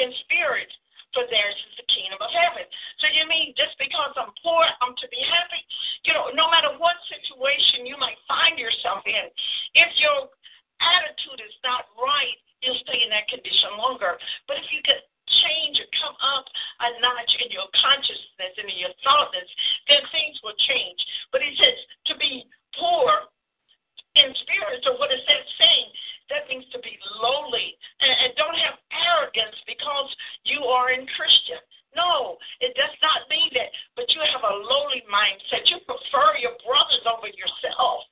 in 0.00 0.14
spirit, 0.24 0.70
for 1.16 1.24
theirs 1.26 1.56
is 1.56 1.74
the 1.80 1.88
kingdom 1.90 2.20
of 2.20 2.30
heaven. 2.30 2.62
So 3.00 3.08
you 3.10 3.24
mean 3.26 3.56
just 3.56 3.74
because 3.80 4.12
I'm 4.14 4.30
poor, 4.44 4.62
I'm 4.84 4.94
to 4.94 5.08
be 5.08 5.18
happy? 5.24 5.62
You 6.04 6.12
know, 6.14 6.30
no 6.36 6.46
matter 6.52 6.76
what 6.76 7.00
situation 7.08 7.88
you 7.88 7.96
might 7.96 8.20
find 8.28 8.60
yourself 8.60 9.02
in, 9.08 9.26
if 9.74 9.90
your 9.98 10.28
attitude 10.78 11.40
is 11.42 11.56
not 11.64 11.88
right, 11.96 12.36
you'll 12.60 12.78
stay 12.84 13.00
in 13.02 13.10
that 13.10 13.26
condition 13.26 13.74
longer. 13.80 14.20
But 14.46 14.60
if 14.60 14.68
you 14.70 14.84
could 14.84 15.00
change 15.42 15.80
or 15.80 15.88
come 15.96 16.14
up 16.20 16.44
a 16.84 16.88
notch 17.00 17.32
in 17.40 17.48
your 17.50 17.66
consciousness 17.74 18.54
and 18.60 18.68
in 18.68 18.78
your 18.78 18.94
thoughtness, 19.00 19.48
then 19.88 20.04
things 20.12 20.36
will 20.44 20.56
change. 20.68 21.00
But 21.32 21.40
he 21.40 21.56
says 21.56 21.78
to 22.12 22.14
be 22.20 22.44
poor 22.76 23.32
in 24.14 24.30
spirit, 24.44 24.84
so 24.84 25.00
what 25.00 25.08
is 25.10 25.24
that 25.24 25.44
saying? 25.56 25.88
That 26.28 26.44
means 26.44 26.68
to 26.76 26.80
be 26.84 26.92
lowly 27.24 27.72
and, 28.04 28.12
and 28.12 28.36
don't 28.36 28.60
have 28.60 28.76
arrogance 28.92 29.56
because 29.64 30.12
you 30.44 30.60
are 30.68 30.92
in 30.92 31.08
Christian. 31.16 31.56
No, 31.96 32.36
it 32.60 32.76
does 32.76 32.92
not 33.00 33.24
mean 33.32 33.48
that, 33.56 33.72
but 33.96 34.04
you 34.12 34.20
have 34.20 34.44
a 34.44 34.57
lowly 34.68 35.02
mindset. 35.08 35.66
You 35.66 35.80
prefer 35.88 36.38
your 36.38 36.54
brothers 36.62 37.04
over 37.08 37.28
yourself. 37.32 38.04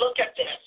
Look 0.00 0.16
at 0.18 0.32
this. 0.34 0.62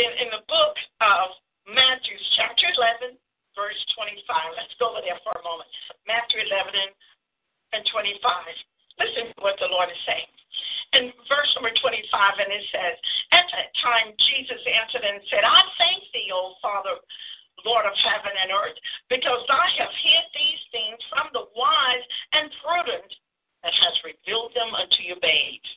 In, 0.00 0.08
in 0.24 0.28
the 0.32 0.42
book 0.48 0.76
of 1.04 1.36
Matthew, 1.68 2.16
chapter 2.40 2.72
11, 3.04 3.20
verse 3.52 3.80
25. 3.92 4.56
Let's 4.56 4.72
go 4.80 4.96
over 4.96 5.04
there 5.04 5.20
for 5.20 5.36
a 5.36 5.44
moment. 5.44 5.68
Matthew 6.08 6.40
11 6.40 6.72
and 7.76 7.84
25. 7.84 8.16
Listen 8.96 9.32
to 9.36 9.40
what 9.44 9.60
the 9.60 9.68
Lord 9.68 9.92
is 9.92 10.00
saying 10.08 10.28
in 10.92 11.14
verse 11.30 11.50
number 11.54 11.70
25, 11.70 12.42
and 12.42 12.50
it 12.50 12.66
says, 12.74 12.94
At 13.30 13.46
that 13.54 13.70
time 13.78 14.10
Jesus 14.18 14.58
answered 14.66 15.06
and 15.06 15.22
said, 15.30 15.46
I 15.46 15.62
thank 15.78 16.02
thee, 16.10 16.34
O 16.34 16.58
Father, 16.58 16.98
Lord 17.64 17.86
of 17.86 17.96
heaven 17.96 18.32
and 18.32 18.50
earth, 18.52 18.78
because 19.08 19.42
thou 19.46 19.60
hast 19.60 19.94
hid 20.02 20.26
these 20.34 20.62
things 20.72 20.98
from 21.10 21.28
the 21.32 21.46
wise 21.56 22.04
and 22.32 22.50
prudent, 22.62 23.10
and 23.62 23.72
hast 23.76 24.00
revealed 24.04 24.52
them 24.56 24.72
unto 24.72 25.04
your 25.04 25.20
babes. 25.20 25.70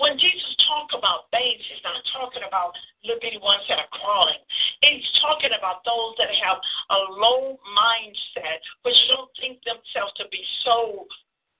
When 0.00 0.16
Jesus 0.16 0.56
talks 0.64 0.96
about 0.96 1.28
babes, 1.28 1.60
he's 1.68 1.84
not 1.84 2.00
talking 2.16 2.40
about 2.48 2.72
little 3.04 3.36
ones 3.44 3.68
that 3.68 3.84
are 3.84 3.92
crawling. 4.00 4.40
He's 4.80 5.04
talking 5.20 5.52
about 5.52 5.84
those 5.84 6.16
that 6.16 6.32
have 6.40 6.56
a 6.56 7.00
low 7.20 7.60
mindset, 7.76 8.64
which 8.80 8.96
don't 9.12 9.28
think 9.36 9.60
themselves 9.60 10.16
to 10.16 10.24
be 10.32 10.40
so 10.64 11.04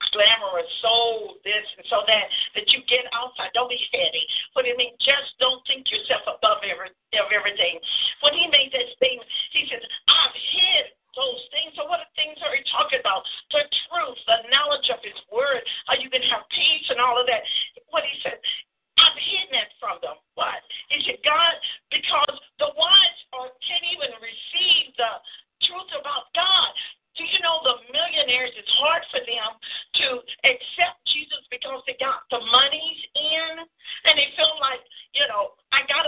glamorous, 0.08 0.68
so 0.80 1.36
this 1.44 1.66
and 1.76 1.86
so 1.92 2.02
that, 2.08 2.26
that 2.56 2.66
you 2.72 2.80
get 2.88 3.04
outside. 3.12 3.52
Don't 3.52 3.68
be 3.68 3.78
petty. 3.92 4.24
What 4.56 4.64
do 4.64 4.72
you 4.72 4.78
mean? 4.80 4.96
Just 5.00 5.36
don't 5.36 5.60
think 5.68 5.88
yourself 5.92 6.24
above 6.26 6.64
every, 6.64 6.90
of 6.90 7.28
everything. 7.28 7.76
When 8.24 8.32
he 8.32 8.48
made 8.48 8.72
that 8.72 8.88
statement, 8.96 9.28
he 9.52 9.68
says, 9.68 9.84
I've 10.08 10.36
hid 10.36 10.84
those 11.14 11.42
things. 11.52 11.76
So 11.76 11.84
what 11.86 12.00
things 12.16 12.38
are 12.40 12.54
he 12.54 12.62
talking 12.72 13.02
about? 13.02 13.22
The 13.52 13.66
truth, 13.68 14.18
the 14.24 14.48
knowledge 14.48 14.88
of 14.88 15.00
his 15.04 15.16
word, 15.28 15.62
how 15.86 15.98
you 16.00 16.08
can 16.08 16.24
have 16.32 16.48
peace 16.48 16.86
and 16.88 16.98
all 17.02 17.18
of 17.20 17.26
that. 17.28 17.42
What 17.92 18.06
he 18.06 18.14
said, 18.24 18.38
I've 19.00 19.16
hidden 19.16 19.56
it 19.58 19.70
from 19.80 20.00
them. 20.04 20.16
What? 20.36 20.60
He 20.92 21.00
said, 21.06 21.20
God, 21.24 21.54
because 21.88 22.36
the 22.60 22.70
wise 22.76 23.20
are, 23.32 23.50
can't 23.64 23.86
even 23.96 24.12
receive 24.20 24.92
the 24.96 25.12
truth 25.66 25.90
about 25.96 26.32
God. 26.36 26.72
Do 27.20 27.28
you 27.28 27.44
know 27.44 27.60
the 27.60 27.76
millionaires, 27.92 28.48
it's 28.56 28.72
hard 28.80 29.04
for 29.12 29.20
them 29.20 29.50
to 30.00 30.24
accept 30.40 31.04
Jesus 31.04 31.44
because 31.52 31.84
they 31.84 31.92
got 32.00 32.24
the 32.32 32.40
monies 32.40 33.00
in 33.12 33.60
and 34.08 34.16
they 34.16 34.32
feel 34.40 34.56
like, 34.56 34.80
you 35.12 35.28
know, 35.28 35.52
I 35.68 35.84
got 35.84 35.99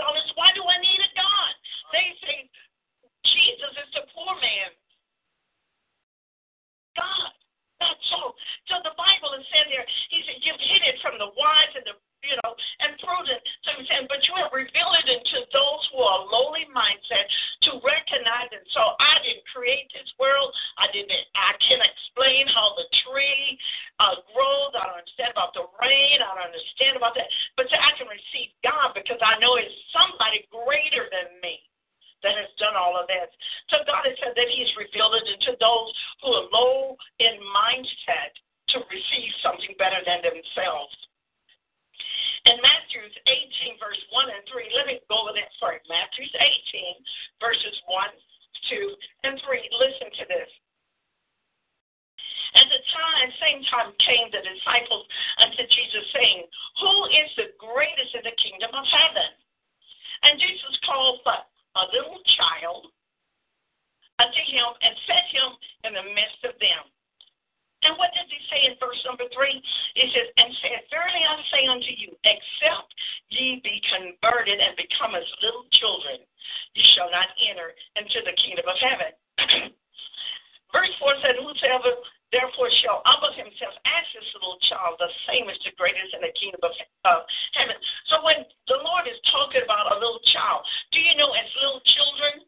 the 85.03 85.11
same 85.27 85.51
is 85.51 85.59
the 85.67 85.75
greatest 85.75 86.15
in 86.15 86.23
the 86.23 86.31
kingdom 86.39 86.63
of, 86.63 86.71
of 87.03 87.27
heaven. 87.51 87.75
So 88.07 88.23
when 88.23 88.47
the 88.71 88.79
Lord 88.79 89.03
is 89.03 89.19
talking 89.27 89.59
about 89.59 89.91
a 89.91 89.99
little 89.99 90.23
child, 90.31 90.63
do 90.95 91.03
you 91.03 91.19
know 91.19 91.35
as 91.35 91.47
little 91.59 91.83
children, 91.83 92.42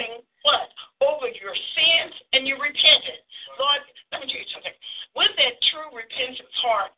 mourning 0.00 0.24
what? 0.42 0.72
Over 1.04 1.28
your 1.28 1.52
sins 1.52 2.14
and 2.32 2.48
your 2.48 2.56
repentance. 2.56 3.20
Lord, 3.60 3.80
let 4.12 4.24
me 4.24 4.26
tell 4.28 4.40
you 4.40 4.52
something. 4.52 4.76
With 5.16 5.32
that 5.36 5.54
true 5.68 5.92
repentance 5.92 6.56
heart, 6.64 6.89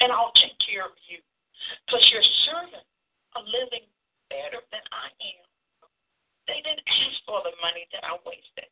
and 0.00 0.12
I'll 0.12 0.34
take 0.40 0.56
care 0.64 0.84
of 0.84 0.96
you. 1.08 1.20
Because 1.86 2.04
your 2.08 2.24
servants 2.48 2.88
are 3.36 3.44
living 3.44 3.84
better 4.32 4.64
than 4.72 4.84
I 4.90 5.12
am. 5.12 5.46
They 6.48 6.64
didn't 6.64 6.82
ask 6.82 7.16
for 7.28 7.44
the 7.44 7.54
money 7.60 7.86
that 7.94 8.02
I 8.02 8.16
wasted. 8.26 8.66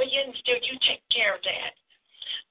But 0.00 0.10
yet 0.10 0.26
and 0.26 0.36
still, 0.42 0.58
you 0.60 0.76
take 0.84 1.04
care 1.12 1.36
of 1.36 1.42
that. 1.44 1.72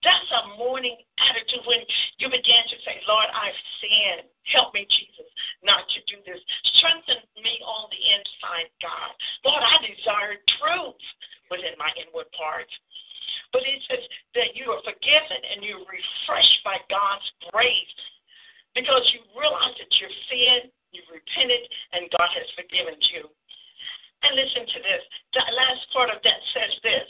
That's 0.01 0.31
a 0.31 0.55
mourning 0.57 0.97
attitude 1.17 1.65
when 1.65 1.81
you 2.21 2.29
begin 2.29 2.63
to 2.69 2.77
say, 2.85 3.01
Lord, 3.09 3.27
I've 3.33 3.59
sinned. 3.81 4.29
Help 4.53 4.73
me, 4.77 4.85
Jesus, 4.85 5.27
not 5.65 5.83
to 5.89 5.99
do 6.05 6.21
this. 6.23 6.37
Strengthen 6.77 7.25
me 7.41 7.57
on 7.65 7.89
the 7.89 8.01
inside, 8.13 8.69
God. 8.79 9.11
Lord, 9.43 9.65
I 9.65 9.81
desire 9.81 10.37
truth 10.61 11.01
within 11.49 11.73
my 11.81 11.89
inward 11.97 12.29
parts. 12.37 12.71
But 13.53 13.67
it 13.67 13.81
says 13.89 14.03
that 14.33 14.55
you 14.55 14.71
are 14.71 14.81
forgiven 14.81 15.41
and 15.53 15.65
you're 15.65 15.85
refreshed 15.85 16.59
by 16.63 16.79
God's 16.89 17.27
grace 17.51 17.99
because 18.75 19.03
you 19.15 19.23
realize 19.33 19.75
that 19.79 19.91
you're 19.97 20.17
sin, 20.29 20.71
you've 20.91 21.09
repented, 21.09 21.63
and 21.95 22.11
God 22.11 22.29
has 22.35 22.47
forgiven 22.59 22.99
you. 23.15 23.27
And 24.25 24.35
listen 24.35 24.65
to 24.67 24.79
this. 24.83 25.03
The 25.37 25.43
last 25.53 25.83
part 25.93 26.09
of 26.11 26.19
that 26.23 26.41
says 26.51 26.73
this 26.83 27.07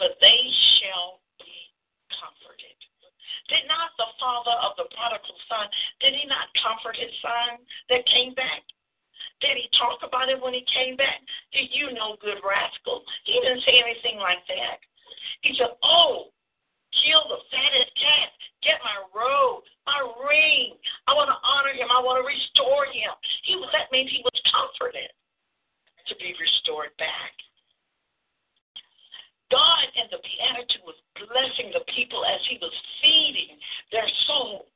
For 0.00 0.08
they 0.18 0.42
shall 0.80 1.22
be 1.38 1.70
comforted. 2.14 2.78
Did 3.48 3.64
not 3.68 3.96
the 3.96 4.10
father 4.20 4.56
of 4.64 4.76
the 4.76 4.88
prodigal 4.92 5.38
son, 5.48 5.66
did 6.04 6.12
he 6.12 6.28
not 6.28 6.52
comfort 6.60 6.96
his 7.00 7.12
son 7.24 7.64
that 7.88 8.04
came 8.08 8.34
back? 8.36 8.64
Did 9.40 9.54
he 9.54 9.70
talk 9.78 10.02
about 10.02 10.28
it 10.28 10.40
when 10.42 10.54
he 10.54 10.66
came 10.66 10.98
back? 10.98 11.22
Did 11.54 11.70
you 11.70 11.94
know, 11.94 12.18
good 12.18 12.42
rascal? 12.42 13.06
He 13.22 13.38
didn't 13.38 13.62
say 13.62 13.78
anything 13.78 14.18
like 14.18 14.42
that. 14.50 14.82
He 15.46 15.54
said, 15.54 15.78
Oh, 15.82 16.34
kill 17.04 17.22
the 17.30 17.40
fattest 17.50 17.94
cat. 17.94 18.34
Get 18.66 18.82
my 18.82 18.98
robe, 19.14 19.62
my 19.86 20.02
ring. 20.26 20.74
I 21.06 21.14
want 21.14 21.30
to 21.30 21.38
honor 21.46 21.70
him. 21.70 21.86
I 21.86 22.02
want 22.02 22.18
to 22.18 22.26
restore 22.26 22.90
him. 22.90 23.14
He 23.46 23.54
was 23.54 23.70
that 23.70 23.94
means 23.94 24.10
he 24.10 24.26
was 24.26 24.34
comforted 24.50 25.14
to 26.10 26.14
be 26.18 26.34
restored 26.34 26.90
back. 26.98 27.38
God 29.54 29.86
in 29.96 30.10
the 30.10 30.20
Beatitude 30.20 30.84
was 30.84 30.98
blessing 31.16 31.72
the 31.72 31.86
people 31.94 32.26
as 32.26 32.40
he 32.50 32.58
was 32.60 32.74
feeding 33.00 33.56
their 33.92 34.08
soul. 34.26 34.66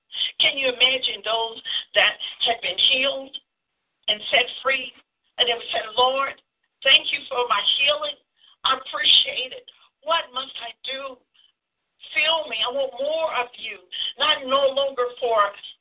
Can 0.41 0.57
you 0.57 0.69
imagine 0.69 1.21
those 1.25 1.59
that 1.99 2.15
had 2.47 2.61
been 2.63 2.79
healed? 2.93 3.35
And 4.09 4.19
set 4.31 4.47
free. 4.63 4.91
And 5.39 5.49
they 5.49 5.55
would 5.55 5.71
say, 5.73 5.83
Lord, 5.97 6.35
thank 6.83 7.11
you 7.13 7.21
for 7.29 7.47
my 7.49 7.63
healing. 7.79 8.19
I 8.65 8.79
appreciate 8.79 9.53
it. 9.55 9.67
What 10.03 10.31
must 10.35 10.55
I 10.63 10.75
do? 10.87 11.19
Fill 12.15 12.51
me. 12.51 12.59
I 12.61 12.71
want 12.75 12.93
more 12.99 13.31
of 13.39 13.49
you. 13.57 13.79
Not 14.19 14.45
no 14.45 14.75
longer 14.75 15.07
for 15.23 15.39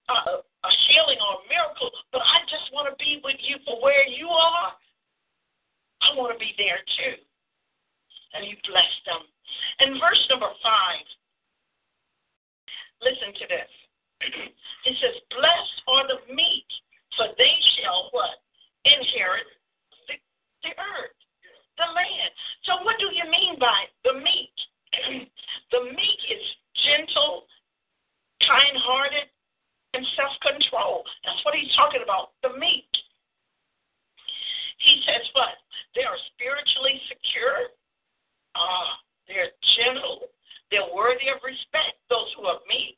uh, 0.08 0.40
a 0.42 0.72
healing 0.88 1.20
or 1.20 1.42
a 1.42 1.46
miracle, 1.50 1.90
but 2.14 2.22
I 2.22 2.46
just 2.46 2.70
want 2.72 2.88
to 2.88 2.96
be 3.02 3.20
with 3.26 3.42
you 3.42 3.58
for 3.66 3.82
where 3.82 4.06
you 4.08 4.30
are. 4.30 4.72
I 6.02 6.18
want 6.18 6.34
to 6.34 6.40
be 6.40 6.54
there 6.58 6.82
too. 6.98 7.18
And 8.34 8.48
you 8.48 8.56
bless 8.66 8.94
them. 9.06 9.28
And 9.82 10.00
verse 10.00 10.22
number 10.30 10.50
five, 10.64 11.06
listen 13.02 13.34
to 13.34 13.46
this. 13.50 13.72
it 14.88 14.94
says, 15.02 15.18
Blessed 15.34 15.78
are 15.90 16.06
the 16.08 16.20
meek, 16.34 16.70
for 17.15 17.28
they 17.38 17.56
shall 17.78 18.10
what? 18.12 18.39
Inherit 18.86 19.47
the, 20.08 20.15
the 20.63 20.74
earth, 20.74 21.17
the 21.78 21.88
land. 21.91 22.32
So 22.65 22.82
what 22.84 22.97
do 22.97 23.12
you 23.13 23.26
mean 23.30 23.60
by 23.60 23.89
the 24.04 24.17
meek? 24.17 24.56
the 25.74 25.82
meek 25.91 26.21
is 26.30 26.43
gentle, 26.82 27.45
kind 28.41 28.76
hearted, 28.82 29.28
and 29.93 30.06
self 30.15 30.34
control. 30.41 31.04
That's 31.26 31.43
what 31.45 31.54
he's 31.54 31.71
talking 31.76 32.02
about, 32.02 32.34
the 32.41 32.58
meek. 32.58 32.89
He 34.82 35.04
says 35.06 35.28
what? 35.38 35.62
They 35.93 36.08
are 36.08 36.17
spiritually 36.34 36.97
secure. 37.06 37.69
Uh, 38.56 38.91
they're 39.28 39.54
gentle. 39.78 40.32
They're 40.74 40.89
worthy 40.89 41.30
of 41.30 41.43
respect, 41.43 42.02
those 42.10 42.32
who 42.39 42.47
are 42.47 42.63
meek 42.65 42.97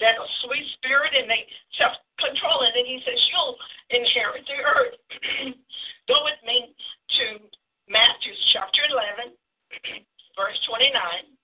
that 0.00 0.18
a 0.18 0.26
sweet 0.46 0.66
spirit 0.78 1.12
and 1.14 1.30
they 1.30 1.46
self 1.76 1.94
control. 2.18 2.62
And 2.62 2.74
then 2.74 2.86
he 2.86 3.02
says, 3.02 3.18
You'll 3.30 3.56
inherit 3.90 4.44
the 4.46 4.58
earth. 4.62 4.96
Go 6.10 6.24
with 6.24 6.40
me 6.46 6.72
to 6.72 7.24
Matthew 7.88 8.32
chapter 8.52 8.84
11, 8.88 9.32
verse 10.36 10.58
29. 10.68 11.38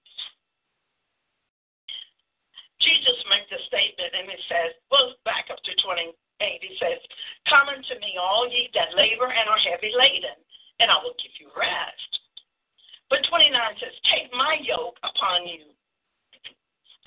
Jesus 2.84 3.16
makes 3.32 3.48
a 3.48 3.60
statement 3.64 4.12
and 4.12 4.28
it 4.28 4.42
says, 4.44 4.76
well, 4.92 5.16
back 5.24 5.48
up 5.48 5.60
to 5.64 5.72
28. 5.80 6.12
He 6.60 6.76
says, 6.76 7.00
Come 7.48 7.72
unto 7.72 7.96
me, 7.96 8.20
all 8.20 8.44
ye 8.44 8.68
that 8.76 8.92
labor 8.92 9.32
and 9.32 9.48
are 9.48 9.62
heavy 9.64 9.88
laden, 9.96 10.36
and 10.80 10.92
I 10.92 11.00
will 11.00 11.16
give 11.16 11.32
you 11.40 11.48
rest. 11.56 12.12
But 13.08 13.24
29 13.24 13.48
says, 13.80 13.96
Take 14.12 14.28
my 14.36 14.60
yoke 14.60 15.00
upon 15.00 15.48
you 15.48 15.72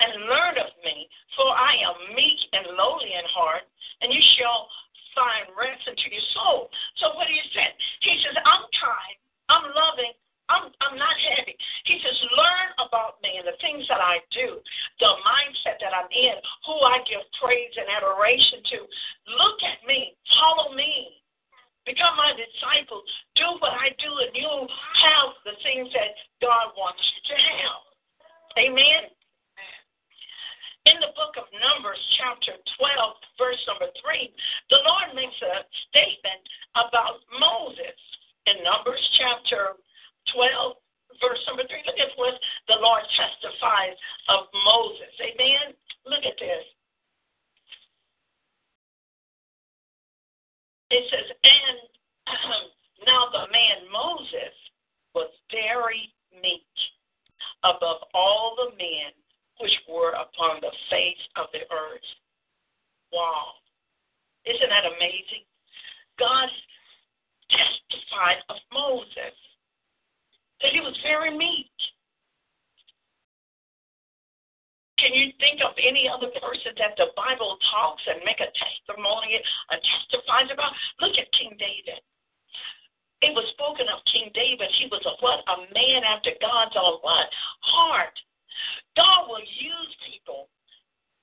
and 0.00 0.30
learn 0.30 0.54
of 0.62 0.70
me, 0.86 1.10
for 1.34 1.50
I 1.50 1.74
am 1.82 2.14
meek 2.14 2.40
and 2.54 2.78
lowly 2.78 3.10
in 3.10 3.26
heart, 3.34 3.66
and 4.02 4.14
you 4.14 4.22
shall 4.38 4.70
find 5.18 5.50
rest 5.58 5.82
unto 5.90 6.06
your 6.06 6.26
soul. 6.38 6.70
So 7.02 7.10
what 7.18 7.26
he 7.26 7.40
said, 7.50 7.74
he 8.06 8.14
says, 8.22 8.38
I'm 8.46 8.64
kind, 8.78 9.16
I'm 9.50 9.66
loving, 9.74 10.14
I'm 10.46 10.70
I'm 10.78 10.96
not 10.96 11.18
heavy. 11.34 11.58
He 11.84 11.98
says, 11.98 12.14
learn 12.38 12.68
about 12.78 13.18
me 13.26 13.42
and 13.42 13.46
the 13.50 13.58
things 13.58 13.84
that 13.90 13.98
I 13.98 14.22
do, 14.30 14.62
the 15.02 15.12
mindset 15.26 15.82
that 15.82 15.92
I'm 15.92 16.08
in, 16.14 16.38
who 16.64 16.78
I 16.86 17.02
give 17.10 17.26
praise 17.42 17.74
and 17.74 17.90
adoration 17.90 18.62
to. 18.78 18.78
Look 19.34 19.58
at 19.66 19.82
me, 19.84 20.14
follow 20.38 20.72
me. 20.78 21.18
Become 21.84 22.20
my 22.20 22.36
disciple. 22.36 23.00
Do 23.32 23.48
what 23.64 23.72
I 23.72 23.96
do, 23.96 24.12
and 24.20 24.32
you'll 24.36 24.68
have 24.68 25.32
the 25.48 25.56
things 25.64 25.88
that 25.96 26.12
God 26.36 26.76
wants 26.76 27.00
you 27.00 27.20
to 27.32 27.36
have. 27.40 27.80
Amen 28.60 29.08
in 30.88 30.96
the 31.04 31.12
book 31.12 31.36
of 31.36 31.44
Numbers, 31.52 32.00
chapter 32.16 32.56
12, 32.80 33.36
verse 33.36 33.60
number 33.68 33.92
3, 34.00 34.32
the 34.72 34.80
Lord 34.88 35.12
makes 35.12 35.36
a 35.44 35.60
statement 35.92 36.40
about 36.80 37.20
Moses. 37.36 37.98
In 38.48 38.64
Numbers, 38.64 39.02
chapter 39.20 39.76
12, 40.32 41.20
verse 41.20 41.42
number 41.44 41.68
3, 41.68 41.84
look 41.84 42.00
at 42.00 42.12
what 42.16 42.32
the 42.72 42.80
Lord 42.80 43.04
testifies 43.12 43.96
of 44.32 44.48
Moses. 44.64 45.12
Amen? 45.20 45.76
Look 46.08 46.24
at 46.24 46.40
this. 46.40 46.64
It 50.88 51.04
says, 51.12 51.28
and 51.28 51.78
now 53.04 53.28
the 53.28 53.44
man 53.52 53.92
Moses 53.92 54.56
was 55.12 55.28
very 55.52 56.08
meek 56.40 56.64
above 57.60 58.08
all 58.16 58.56
the 58.56 58.72
men 58.80 59.12
which 59.60 59.74
were 59.88 60.14
upon 60.14 60.62
the 60.62 60.72
face 60.90 61.22
of 61.36 61.46
the 61.52 61.66
earth. 61.70 62.08
Wow. 63.12 63.58
Isn't 64.46 64.70
that 64.70 64.86
amazing? 64.86 65.44
God 66.18 66.48
testified 67.50 68.42
of 68.48 68.56
Moses 68.72 69.34
that 70.62 70.72
he 70.72 70.80
was 70.80 70.94
very 71.02 71.36
meek. 71.36 71.70
Can 74.98 75.14
you 75.14 75.30
think 75.38 75.62
of 75.62 75.78
any 75.78 76.10
other 76.10 76.26
person 76.42 76.74
that 76.78 76.98
the 76.98 77.14
Bible 77.14 77.54
talks 77.70 78.02
and 78.10 78.18
make 78.26 78.42
a 78.42 78.50
testimony 78.50 79.38
and 79.38 79.78
testifies 79.78 80.50
about? 80.50 80.74
Look 80.98 81.14
at 81.14 81.30
King 81.38 81.54
David. 81.54 82.02
It 83.22 83.34
was 83.34 83.46
spoken 83.54 83.86
of 83.90 84.02
King 84.10 84.30
David. 84.34 84.70
He 84.78 84.86
was 84.90 85.02
a 85.06 85.14
what? 85.22 85.42
A 85.46 85.56
man 85.74 86.02
after 86.02 86.34
Own 86.88 86.98
what? 87.04 87.28
Heart. 87.60 88.16
God 88.96 89.28
will 89.28 89.44
use 89.44 89.92
people 90.08 90.48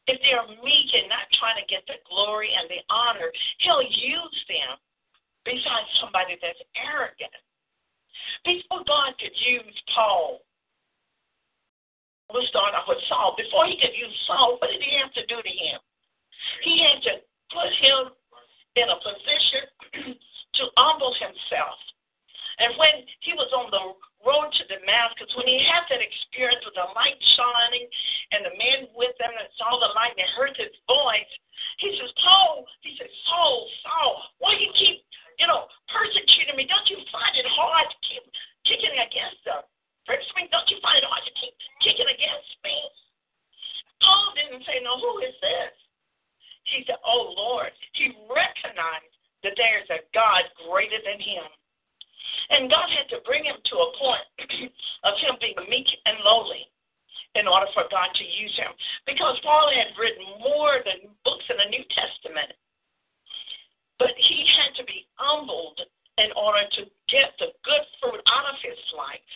if 0.06 0.21
they're 0.21 0.45
meek 0.62 0.89
and 0.93 1.10
not 1.10 1.25
trying 1.41 1.58
to 1.58 1.65
get 1.65 1.82
the 1.89 1.97
glory 2.06 2.54
and 2.54 2.69
the 2.69 2.86
honor. 2.93 3.34
He'll 3.65 3.82
use 3.82 4.38
them 4.45 4.78
besides 5.43 5.89
somebody 5.97 6.38
that's 6.38 6.62
arrogant. 6.78 7.34
Before 8.45 8.86
God 8.86 9.17
could 9.17 9.34
use 9.34 9.78
Paul, 9.93 10.45
we'll 12.30 12.45
start 12.54 12.78
off 12.78 12.86
with 12.88 13.01
Saul. 13.10 13.34
Before 13.34 13.65
he 13.65 13.75
could 13.82 13.97
use 13.97 14.13
Saul, 14.30 14.62
what 14.62 14.69
did 14.69 14.82
he 14.82 14.93
have 15.01 15.13
to 15.17 15.25
do 15.25 15.41
to 15.41 15.54
him? 15.54 15.82
He 16.62 16.86
had 16.86 17.01
to 17.10 17.13
put 17.49 17.69
him 17.82 18.13
in 18.78 18.88
a 18.93 18.97
position 19.01 20.13
to 20.62 20.63
humble 20.78 21.13
himself. 21.17 21.78
And 22.60 22.78
when 22.80 23.04
he 23.19 23.34
was 23.34 23.51
on 23.51 23.67
the 23.73 23.84
road 24.25 24.49
to 24.51 24.63
Damascus, 24.67 25.29
when 25.38 25.47
he 25.47 25.61
had 25.63 25.85
that 25.88 26.01
experience 26.01 26.65
with 26.65 26.75
the 26.75 26.89
light 26.97 27.21
shining 27.38 27.85
and 28.33 28.41
the 28.43 28.53
men 28.57 28.89
with 28.97 29.13
them 29.21 29.31
that 29.38 29.53
saw 29.55 29.77
the 29.77 29.93
light 29.93 30.17
and 30.17 30.27
heard 30.35 30.57
his 30.57 30.73
voice, 30.89 31.31
he 31.79 31.95
says, 32.01 32.11
Paul, 32.19 32.65
he 32.81 32.97
says, 32.97 33.11
Saul, 33.29 33.69
Saul, 33.85 34.11
why 34.41 34.57
you 34.57 34.73
keep, 34.75 35.05
you 35.39 35.47
know, 35.47 35.69
persecuting 35.88 36.57
me? 36.57 36.65
Don't 36.65 36.89
you 36.89 36.99
find 37.13 37.38
it 37.38 37.47
hard 37.47 37.88
to 37.88 37.97
keep 38.03 38.25
kicking 38.65 38.97
against? 38.97 39.45
First 40.05 40.29
me, 40.38 40.45
don't 40.53 40.69
you 40.69 40.77
find 40.85 41.01
it 41.01 41.07
hard 41.07 41.25
to 41.25 41.33
keep 41.33 41.53
kicking 41.81 42.05
against 42.05 42.51
me? 42.61 42.77
Paul 44.01 44.38
didn't 44.38 44.61
say, 44.65 44.77
No, 44.85 45.01
who 45.01 45.17
is 45.25 45.33
this? 45.41 45.73
He 46.69 46.85
said, 46.85 47.01
Oh 47.01 47.33
Lord. 47.33 47.73
He 47.93 48.13
recognized 48.29 49.13
that 49.41 49.57
there 49.57 49.81
is 49.81 49.89
a 49.89 50.05
God 50.13 50.45
greater 50.69 51.01
than 51.01 51.17
him. 51.17 51.49
And 52.49 52.69
God 52.69 52.89
had 52.93 53.10
to 53.10 53.25
bring 53.25 53.43
him 53.43 53.58
to 53.58 53.75
a 53.75 53.89
point 53.97 54.25
of 55.08 55.13
him 55.17 55.36
being 55.41 55.58
meek 55.69 55.89
and 56.05 56.21
lowly 56.21 56.69
in 57.36 57.47
order 57.47 57.67
for 57.73 57.89
God 57.91 58.13
to 58.15 58.25
use 58.25 58.55
him. 58.55 58.71
Because 59.05 59.36
Paul 59.43 59.71
had 59.73 59.97
written 59.99 60.23
more 60.39 60.79
than 60.86 61.12
books 61.25 61.43
in 61.49 61.58
the 61.58 61.69
New 61.69 61.84
Testament. 61.91 62.53
But 63.99 64.15
he 64.19 64.45
had 64.45 64.75
to 64.79 64.84
be 64.88 65.08
humbled 65.15 65.79
in 66.17 66.31
order 66.36 66.63
to 66.79 66.81
get 67.12 67.36
the 67.39 67.51
good 67.63 67.84
fruit 67.99 68.21
out 68.27 68.47
of 68.47 68.58
his 68.63 68.79
life. 68.95 69.29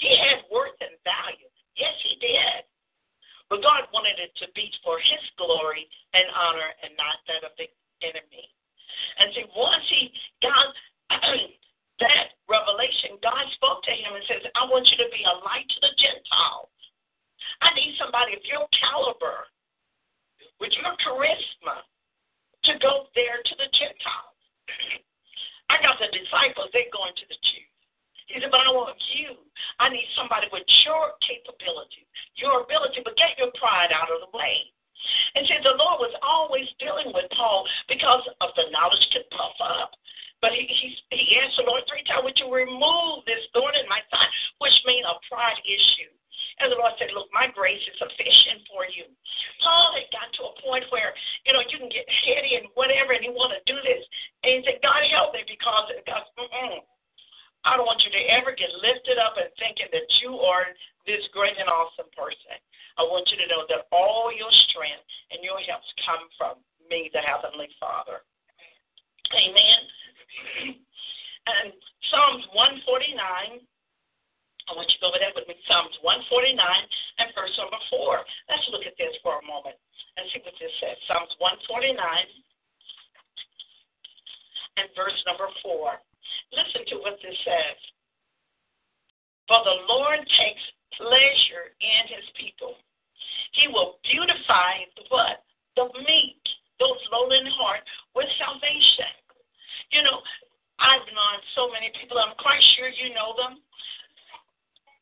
He 0.00 0.12
had 0.16 0.48
worth 0.48 0.76
and 0.80 0.96
value. 1.04 1.48
Yes, 1.76 1.96
he 2.04 2.16
did. 2.20 2.64
But 3.52 3.60
God 3.60 3.84
wanted 3.92 4.16
it 4.16 4.32
to 4.40 4.48
be 4.56 4.72
for 4.80 4.96
his 4.96 5.24
glory 5.36 5.84
and 6.16 6.24
honor 6.32 6.72
and 6.84 6.96
not 6.96 7.20
that 7.28 7.44
of 7.44 7.52
the 7.60 7.68
enemy. 8.00 8.48
And 9.20 9.28
see, 9.36 9.44
once 9.52 9.84
he, 9.92 10.08
got 10.40 10.72
says, 14.32 14.42
I 14.56 14.64
want 14.68 14.88
you 14.88 14.98
to 15.02 15.08
be 15.12 15.22
a 15.24 15.36
light 15.44 15.68
to 15.68 15.78
the 15.84 15.92
Gentiles. 16.00 16.72
I 17.60 17.74
need 17.76 17.94
somebody 17.98 18.34
of 18.34 18.42
your 18.48 18.66
caliber, 18.74 19.46
with 20.58 20.72
your 20.78 20.94
charisma, 21.02 21.84
to 22.64 22.72
go 22.78 23.10
there 23.14 23.42
to 23.42 23.54
the 23.58 23.68
Gentiles. 23.74 24.38
I 25.72 25.80
got 25.82 25.98
the 25.98 26.10
disciples, 26.10 26.70
they're 26.70 26.92
going 26.94 27.14
to 27.16 27.26
the 27.26 27.38
Jews. 27.40 27.72
He 28.30 28.40
said, 28.40 28.54
but 28.54 28.64
I 28.64 28.72
want 28.72 28.96
you. 29.12 29.36
I 29.82 29.90
need 29.92 30.08
somebody 30.16 30.48
with 30.48 30.64
your 30.86 31.12
capability, 31.20 32.06
your 32.38 32.64
ability, 32.64 33.04
but 33.04 33.18
get 33.18 33.36
your 33.36 33.52
pride 33.58 33.92
out 33.92 34.08
of 34.08 34.24
the 34.24 34.30
way. 34.32 34.72
And 35.34 35.46
see, 35.46 35.58
the 35.62 35.78
Lord 35.78 36.02
was 36.02 36.14
always 36.22 36.68
dealing 36.78 37.10
with 37.14 37.30
Paul 37.32 37.66
because 37.88 38.22
of 38.40 38.50
the 38.56 38.70
knowledge 38.70 39.04
could 39.12 39.28
puff 39.30 39.56
up. 39.62 39.96
But 40.42 40.50
he, 40.58 40.66
he, 40.66 40.88
he 41.14 41.38
asked 41.38 41.54
the 41.54 41.66
Lord 41.70 41.86
three 41.86 42.02
times, 42.02 42.26
would 42.26 42.34
you 42.34 42.50
remove 42.50 43.22
this 43.24 43.46
thorn 43.54 43.78
in 43.78 43.86
my 43.86 44.02
side, 44.10 44.30
which 44.58 44.74
means 44.84 45.06
a 45.06 45.14
pride 45.30 45.62
issue. 45.62 46.10
And 46.58 46.68
the 46.68 46.78
Lord 46.78 46.92
said, 46.98 47.14
Look, 47.14 47.30
my 47.32 47.48
grace 47.48 47.80
is 47.80 47.96
sufficient 47.96 48.66
for 48.68 48.84
you. 48.84 49.06
Paul 49.62 49.94
had 49.96 50.10
got 50.12 50.28
to 50.36 50.50
a 50.50 50.58
point 50.60 50.84
where, 50.90 51.14
you 51.46 51.54
know, 51.54 51.62
you 51.64 51.78
can 51.78 51.88
get 51.88 52.04
heady 52.26 52.58
and 52.58 52.68
whatever, 52.74 53.14
and 53.16 53.24
you 53.24 53.32
want 53.32 53.54
to 53.56 53.62
do 53.64 53.78
this. 53.80 54.02
And 54.42 54.58
he 54.58 54.58
said, 54.66 54.82
God 54.82 55.00
help 55.08 55.32
me 55.32 55.46
because 55.46 55.90
God, 56.04 56.22
mm-mm. 56.36 56.82
I 57.64 57.78
don't 57.78 57.86
want 57.86 58.02
you 58.02 58.10
to 58.10 58.22
ever 58.34 58.52
get 58.52 58.74
lifted 58.82 59.22
up 59.22 59.38
and 59.38 59.48
thinking 59.56 59.86
that 59.94 60.10
you 60.20 60.42
are 60.42 60.66
this 61.06 61.24
great 61.32 61.58
and 61.58 61.68
awesome 61.68 62.10
person. 62.14 62.58
I 62.98 63.02
want 63.08 63.26
you 63.32 63.38
to 63.40 63.48
know 63.48 63.64
that 63.72 63.88
all 63.90 64.30
your 64.30 64.52
strength 64.68 65.08
and 65.32 65.40
your 65.42 65.58
helps 65.64 65.88
come 66.04 66.28
from 66.36 66.60
me, 66.86 67.10
the 67.12 67.24
Heavenly 67.24 67.70
Father. 67.80 68.22
Amen. 69.32 69.80
And 71.42 71.74
Psalms 72.12 72.46
149 72.54 73.66
I 74.70 74.78
want 74.78 74.86
you 74.88 74.98
to 74.98 75.02
go 75.02 75.10
over 75.10 75.18
that 75.18 75.34
with 75.34 75.48
me. 75.50 75.58
Psalms 75.66 75.92
149 76.06 76.54
and 76.54 77.28
verse 77.34 77.50
number 77.58 77.80
4. 77.90 78.22
Let's 78.46 78.66
look 78.70 78.86
at 78.86 78.94
this 78.94 79.14
for 79.20 79.42
a 79.42 79.44
moment 79.44 79.74
and 80.16 80.24
see 80.30 80.38
what 80.46 80.54
this 80.56 80.70
says. 80.78 80.94
Psalms 81.10 81.34
149 81.42 81.98
and 84.78 84.86
verse 84.94 85.18
number 85.26 85.50
4. 85.66 85.98
Listen 86.54 86.82
to 86.94 86.96
what 87.02 87.18
this 87.20 87.34
says. 87.42 87.78
For 89.50 89.58
the 89.66 89.82
Lord 89.90 90.22
takes 90.38 90.64
pleasure 90.96 91.72
in 91.80 92.02
his 92.08 92.26
people. 92.36 92.76
He 93.52 93.68
will 93.68 94.00
beautify 94.04 94.88
the 94.96 95.04
what? 95.08 95.44
The 95.76 95.88
meek, 96.04 96.42
those 96.80 97.00
lowly 97.12 97.38
in 97.38 97.48
heart, 97.48 97.80
with 98.14 98.28
salvation. 98.36 99.12
You 99.92 100.02
know, 100.04 100.20
I've 100.80 101.04
known 101.12 101.38
so 101.54 101.68
many 101.72 101.92
people, 101.96 102.16
I'm 102.18 102.36
quite 102.40 102.60
sure 102.76 102.88
you 102.88 103.12
know 103.14 103.36
them, 103.36 103.60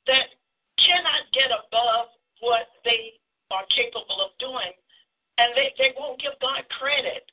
that 0.07 0.35
cannot 0.83 1.31
get 1.33 1.50
above 1.55 2.11
what 2.42 2.68
they 2.85 3.18
are 3.50 3.66
capable 3.74 4.18
of 4.22 4.35
doing, 4.38 4.74
and 5.38 5.55
they, 5.55 5.74
they 5.79 5.94
won't 5.98 6.20
give 6.20 6.35
God 6.40 6.62
credit. 6.74 7.26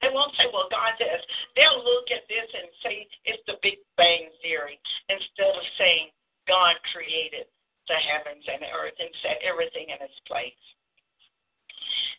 They 0.00 0.10
won't 0.10 0.34
say, 0.34 0.50
well, 0.50 0.66
God 0.66 0.98
does. 0.98 1.22
They'll 1.54 1.78
look 1.78 2.10
at 2.10 2.26
this 2.26 2.48
and 2.50 2.66
say 2.82 3.06
it's 3.22 3.44
the 3.46 3.62
Big 3.62 3.78
Bang 3.94 4.34
Theory 4.42 4.80
instead 5.06 5.54
of 5.54 5.62
saying 5.78 6.10
God 6.50 6.74
created 6.90 7.46
the 7.88 7.98
heavens 7.98 8.44
and 8.46 8.62
the 8.62 8.72
earth 8.72 8.96
and 8.98 9.10
set 9.22 9.42
everything 9.42 9.90
in 9.90 9.98
its 9.98 10.18
place. 10.26 10.62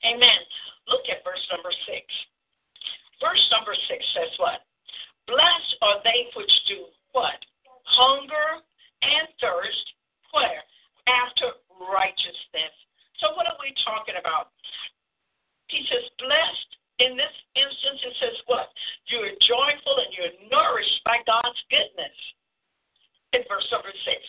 Amen. 0.04 0.41
Look 0.91 1.08
at 1.08 1.23
verse 1.23 1.41
number 1.47 1.71
six. 1.88 2.04
Verse 3.23 3.43
number 3.56 3.71
six 3.88 4.04
says 4.12 4.32
what? 4.36 4.67
Blessed 5.28 5.73
are 5.80 6.04
they 6.04 6.28
which 6.36 6.52
do 6.67 6.91
what? 7.15 7.39
Hunger 7.88 8.60
and 9.04 9.28
thirst 9.39 9.86
where? 10.36 10.63
After 11.08 11.56
righteousness. 11.80 12.73
So 13.23 13.32
what 13.36 13.47
are 13.47 13.60
we 13.60 13.71
talking 13.88 14.19
about? 14.19 14.52
He 15.71 15.88
says, 15.88 16.04
blessed. 16.19 16.69
In 17.02 17.17
this 17.17 17.36
instance, 17.58 17.99
it 18.06 18.15
says 18.21 18.38
what? 18.45 18.69
You're 19.10 19.34
joyful 19.47 19.97
and 19.97 20.12
you're 20.13 20.36
nourished 20.52 21.02
by 21.04 21.17
God's 21.26 21.58
goodness. 21.71 22.13
In 23.34 23.41
verse 23.50 23.65
number 23.74 23.89
six, 24.06 24.22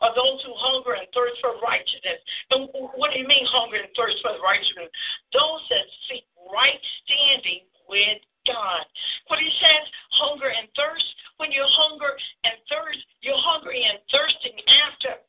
are 0.00 0.16
those 0.16 0.40
who 0.44 0.52
hunger 0.56 0.96
and 0.96 1.04
thirst 1.12 1.36
for 1.44 1.60
righteousness. 1.60 2.20
And 2.50 2.68
what 2.96 3.12
do 3.12 3.20
you 3.20 3.28
mean 3.28 3.44
hunger 3.52 3.76
and 3.76 3.92
thirst 3.92 4.16
for 4.24 4.32
righteousness? 4.40 4.88
Those 5.36 5.60
that 5.68 5.84
seek 6.08 6.24
right 6.48 6.80
standing 7.04 7.68
with 7.84 8.20
God. 8.48 8.84
What 9.28 9.44
he 9.44 9.50
says, 9.60 9.84
hunger 10.16 10.48
and 10.48 10.72
thirst, 10.72 11.04
when 11.36 11.52
you 11.52 11.60
hunger 11.68 12.16
and 12.48 12.56
thirst, 12.72 13.04
you're 13.20 13.36
hungry 13.36 13.84
and 13.84 14.00
thirsting 14.08 14.56
after 14.88 15.20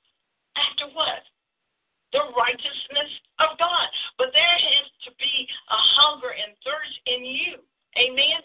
after 0.58 0.90
what? 0.94 1.22
The 2.12 2.24
righteousness 2.34 3.12
of 3.44 3.58
God. 3.60 3.88
But 4.18 4.34
there 4.34 4.58
has 4.58 4.88
to 5.06 5.12
be 5.20 5.36
a 5.70 5.80
hunger 6.02 6.34
and 6.34 6.56
thirst 6.66 6.98
in 7.06 7.22
you. 7.26 7.56
Amen. 7.98 8.42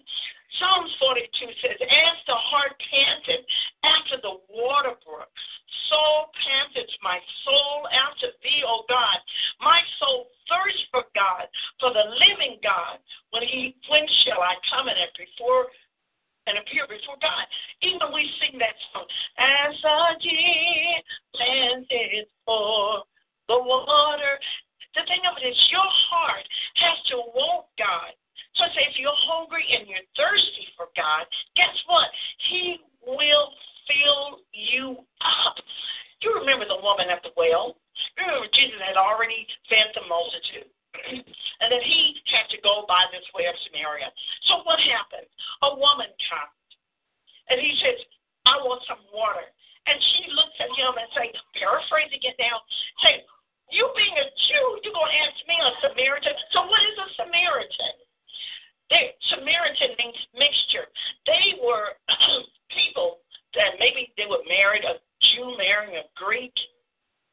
Psalms 0.61 0.93
42 1.01 1.49
says, 1.65 1.79
As 1.81 2.17
the 2.29 2.37
hart 2.37 2.77
panted 2.93 3.45
after 3.85 4.21
the 4.21 4.37
water 4.53 4.97
brook, 5.05 5.33
so 5.89 6.29
panteth 6.45 6.93
my 7.01 7.17
soul 7.45 7.89
after 7.89 8.33
thee, 8.45 8.65
O 8.65 8.85
God. 8.89 9.19
My 9.61 9.81
soul 10.01 10.29
thirsts 10.49 10.85
for 10.93 11.05
God, 11.17 11.49
for 11.81 11.93
the 11.93 12.05
living 12.21 12.61
God. 12.61 13.01
When 13.33 13.45
he 13.45 13.77
when 13.89 14.05
shall 14.25 14.41
I 14.41 14.57
come 14.69 14.89
in 14.89 14.97
it 14.97 15.13
before 15.17 15.73
and 16.47 16.59
appear 16.59 16.87
before 16.91 17.19
God. 17.23 17.47
Even 17.83 18.11
we 18.11 18.27
sing 18.43 18.59
that 18.59 18.75
song, 18.91 19.07
as 19.39 19.75
the 19.79 19.99
deer 20.23 20.95
planted 21.35 22.27
for 22.45 23.07
the 23.49 23.59
water. 23.59 24.39
The 24.95 25.07
thing 25.09 25.23
of 25.25 25.39
it 25.41 25.47
is, 25.47 25.59
your 25.71 25.91
heart 26.11 26.47
has 26.83 26.99
to 27.15 27.17
want 27.33 27.67
God. 27.79 28.13
So 28.59 28.69
I 28.69 28.69
say, 28.77 28.85
if 28.93 29.01
you're 29.01 29.23
hungry 29.25 29.65
and 29.73 29.89
you're 29.89 30.05
thirsty 30.13 30.69
for 30.77 30.93
God, 30.93 31.25
guess 31.57 31.73
what? 31.89 32.13
He 32.51 32.77
will 33.01 33.49
fill 33.89 34.45
you 34.53 35.01
up. 35.25 35.57
You 36.21 36.37
remember 36.37 36.69
the 36.69 36.79
woman 36.85 37.09
at 37.09 37.25
the 37.25 37.33
well? 37.35 37.81
You 38.19 38.29
remember 38.29 38.53
Jesus 38.53 38.79
had 38.85 39.01
already 39.01 39.49
fed 39.73 39.91
the 39.97 40.05
multitude 40.05 40.69
and 41.03 41.69
then 41.71 41.83
he 41.83 42.21
had 42.29 42.47
to 42.53 42.59
go 42.61 42.85
by 42.87 43.09
this 43.11 43.25
way 43.33 43.49
of 43.49 43.57
Samaria. 43.69 44.11
So 44.51 44.63
what 44.65 44.79
happened? 44.81 45.29
A 45.65 45.71
woman 45.75 46.11
comes, 46.29 46.67
and 47.49 47.59
he 47.59 47.73
says, 47.81 47.99
I 48.47 48.61
want 48.63 48.83
some 48.87 49.01
water. 49.15 49.47
And 49.87 49.99
she 50.15 50.31
looks 50.31 50.55
at 50.63 50.71
him 50.79 50.95
and 50.95 51.09
say, 51.15 51.27
paraphrasing 51.59 52.23
it 52.23 52.39
now, 52.39 52.63
say, 53.03 53.27
you 53.73 53.89
being 53.97 54.15
a 54.15 54.27
Jew, 54.27 54.67
you're 54.85 54.95
going 54.95 55.11
to 55.11 55.23
ask 55.27 55.39
me 55.49 55.57
a 55.59 55.71
Samaritan. 55.83 56.37
So 56.55 56.63
what 56.69 56.83
is 56.87 56.97
a 57.03 57.09
Samaritan? 57.19 57.97
They, 58.93 59.17
Samaritan 59.33 59.97
means 59.97 60.21
mixture. 60.37 60.87
They 61.27 61.59
were 61.65 61.99
people 62.71 63.25
that 63.59 63.81
maybe 63.81 64.13
they 64.15 64.29
were 64.29 64.45
married, 64.47 64.85
a 64.85 65.01
Jew 65.35 65.57
marrying 65.57 65.99
a 65.99 66.07
Greek, 66.15 66.55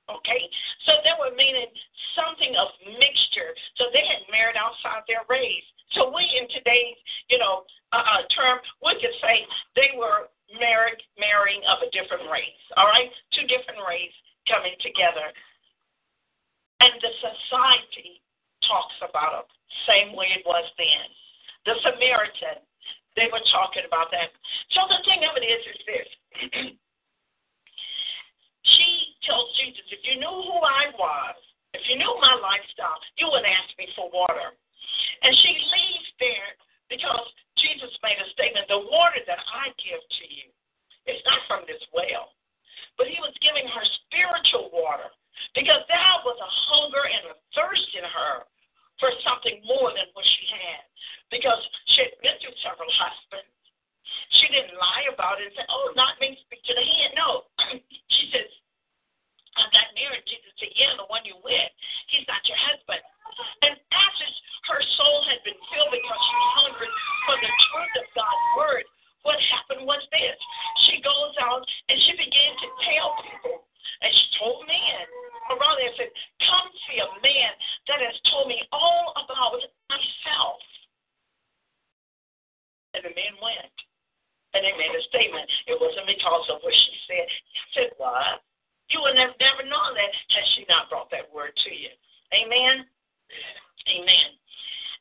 Okay? 0.09 0.41
So 0.89 0.97
they 1.05 1.13
were 1.17 1.33
meaning 1.37 1.69
something 2.17 2.53
of 2.57 2.73
mixture. 2.97 3.53
So 3.77 3.93
they 3.93 4.03
had 4.05 4.25
married 4.33 4.57
outside 4.57 5.05
their 5.05 5.23
race. 5.29 5.65
So 5.97 6.09
we, 6.13 6.25
in 6.25 6.49
today's, 6.49 6.97
you 7.29 7.37
know, 7.37 7.65
uh, 7.93 8.05
uh, 8.05 8.21
term, 8.33 8.61
we 8.85 8.93
could 9.01 9.13
say 9.21 9.45
they 9.73 9.97
were 9.97 10.29
married, 10.61 11.01
marrying 11.17 11.61
of 11.65 11.81
a 11.81 11.89
different 11.89 12.29
race. 12.29 12.63
All 12.77 12.89
right? 12.89 13.09
Two 13.33 13.45
different 13.49 13.81
races 13.85 14.17
coming 14.45 14.73
together. 14.81 15.29
And 16.81 16.93
the 17.01 17.13
society 17.21 18.21
talks 18.65 18.97
about 19.01 19.45
it 19.45 19.49
same 19.87 20.15
way 20.17 20.41
then. 20.99 21.11
The 21.63 21.75
Samaritan, 21.79 22.59
they 23.15 23.31
were 23.31 23.43
talking 23.51 23.87
about 23.87 24.11
that. 24.11 24.35
So 24.75 24.83
the 24.91 24.99
thing 25.07 25.23
of 25.23 25.39
it 25.39 25.45
is, 25.47 25.61
is 25.63 25.79
this. 25.87 26.09
she 28.75 28.89
tells 29.23 29.47
Jesus, 29.55 29.87
if 29.95 30.03
you 30.03 30.19
knew 30.19 30.35
who 30.43 30.57
I 30.59 30.91
was, 30.99 31.35
if 31.71 31.83
you 31.87 31.95
knew 31.95 32.13
my 32.19 32.35
lifestyle, 32.35 32.99
you 33.15 33.31
wouldn't 33.31 33.47
ask 33.47 33.71
me 33.79 33.87
for 33.95 34.11
water. 34.11 34.51
And 35.21 35.31
she 35.43 35.51
leaves 35.53 36.09
there 36.19 36.51
because 36.89 37.27
Jesus 37.61 37.93
made 38.01 38.17
a 38.17 38.27
statement 38.33 38.65
the 38.67 38.81
water 38.89 39.21
that 39.29 39.39
I 39.39 39.69
give 39.77 40.01
to 40.01 40.25
you 40.27 40.49
is 41.05 41.21
not 41.23 41.45
from 41.45 41.67
this 41.69 41.81
well. 41.93 42.33
But 42.97 43.07
he 43.07 43.21
was 43.21 43.31
giving 43.39 43.69
her 43.69 43.85
spiritual 44.03 44.73
water 44.73 45.07
because 45.55 45.85
there 45.87 46.17
was 46.25 46.39
a 46.41 46.51
hunger 46.67 47.05
and 47.05 47.23
a 47.31 47.35
thirst 47.55 47.89
in 47.95 48.03
her 48.03 48.43
for 48.99 49.09
something 49.23 49.63
more 49.63 49.89
than 49.95 50.07
what 50.13 50.27
she 50.27 50.43
had. 50.51 50.83
Because 51.31 51.59
she 51.95 52.05
had 52.05 52.15
been 52.21 52.37
through 52.43 52.57
several 52.61 52.89
husbands. 52.91 53.49
She 54.41 54.45
didn't 54.51 54.77
lie 54.77 55.09
about 55.09 55.41
it 55.41 55.49
and 55.49 55.55
say, 55.57 55.65
Oh, 55.69 55.93
not 55.95 56.19
me, 56.21 56.37
speak 56.45 56.61
to 56.67 56.75
the 56.75 56.85
hand. 56.85 57.13
No. 57.17 57.49
she 58.15 58.29
says, 58.33 58.49
I 59.57 59.65
got 59.73 59.93
married. 59.93 60.25
Jesus 60.25 60.53
said, 60.57 60.73
Yeah, 60.73 60.93
the 60.97 61.09
one 61.09 61.25
you 61.25 61.37
with. 61.41 61.71
He's 62.13 62.25
not 62.29 62.41
your 62.45 62.59
husband. 62.59 63.01
And 63.65 63.73
after 63.93 64.27
her 64.73 64.81
soul 64.97 65.25
had 65.29 65.41
been 65.45 65.57
filled 65.69 65.93
because 65.93 66.21
she 66.21 66.35
was 66.35 66.51
hungry 66.65 66.91
for 67.25 67.35
the 67.41 67.51
truth 67.51 67.95
of 68.03 68.07
God's 68.17 68.47
word, 68.57 68.85
what 69.23 69.37
happened 69.53 69.85
was 69.85 70.01
this. 70.13 70.37
She 70.89 71.01
goes 71.01 71.33
out 71.41 71.61
and 71.89 71.97
she 72.05 72.13
began 72.17 72.51
to 72.57 72.67
tell 72.89 73.09
people 73.21 73.57
and 74.01 74.11
she 74.13 74.25
told 74.39 74.63
me 74.65 74.77
and 74.77 75.07
Around 75.49 75.81
and 75.81 75.97
said, 75.97 76.13
Come 76.45 76.69
see 76.85 77.01
a 77.01 77.09
man 77.25 77.51
that 77.89 77.99
has 78.05 78.17
told 78.29 78.47
me 78.47 78.61
all 78.69 79.17
about 79.17 79.57
myself. 79.89 80.61
And 82.93 83.01
the 83.01 83.13
man 83.13 83.33
went. 83.41 83.73
And 84.53 84.65
they 84.65 84.73
made 84.77 84.93
a 84.93 85.03
statement. 85.09 85.45
It 85.69 85.77
wasn't 85.77 86.09
because 86.09 86.45
of 86.49 86.61
what 86.61 86.73
she 86.73 86.93
said. 87.05 87.25
He 87.29 87.59
said, 87.77 87.89
What? 87.97 88.45
You 88.89 89.01
would 89.05 89.17
have 89.17 89.37
never 89.37 89.61
known 89.65 89.93
that 89.93 90.13
had 90.33 90.45
she 90.57 90.65
not 90.65 90.89
brought 90.89 91.13
that 91.13 91.29
word 91.29 91.53
to 91.53 91.71
you. 91.73 91.93
Amen? 92.33 92.85
Amen. 93.89 94.29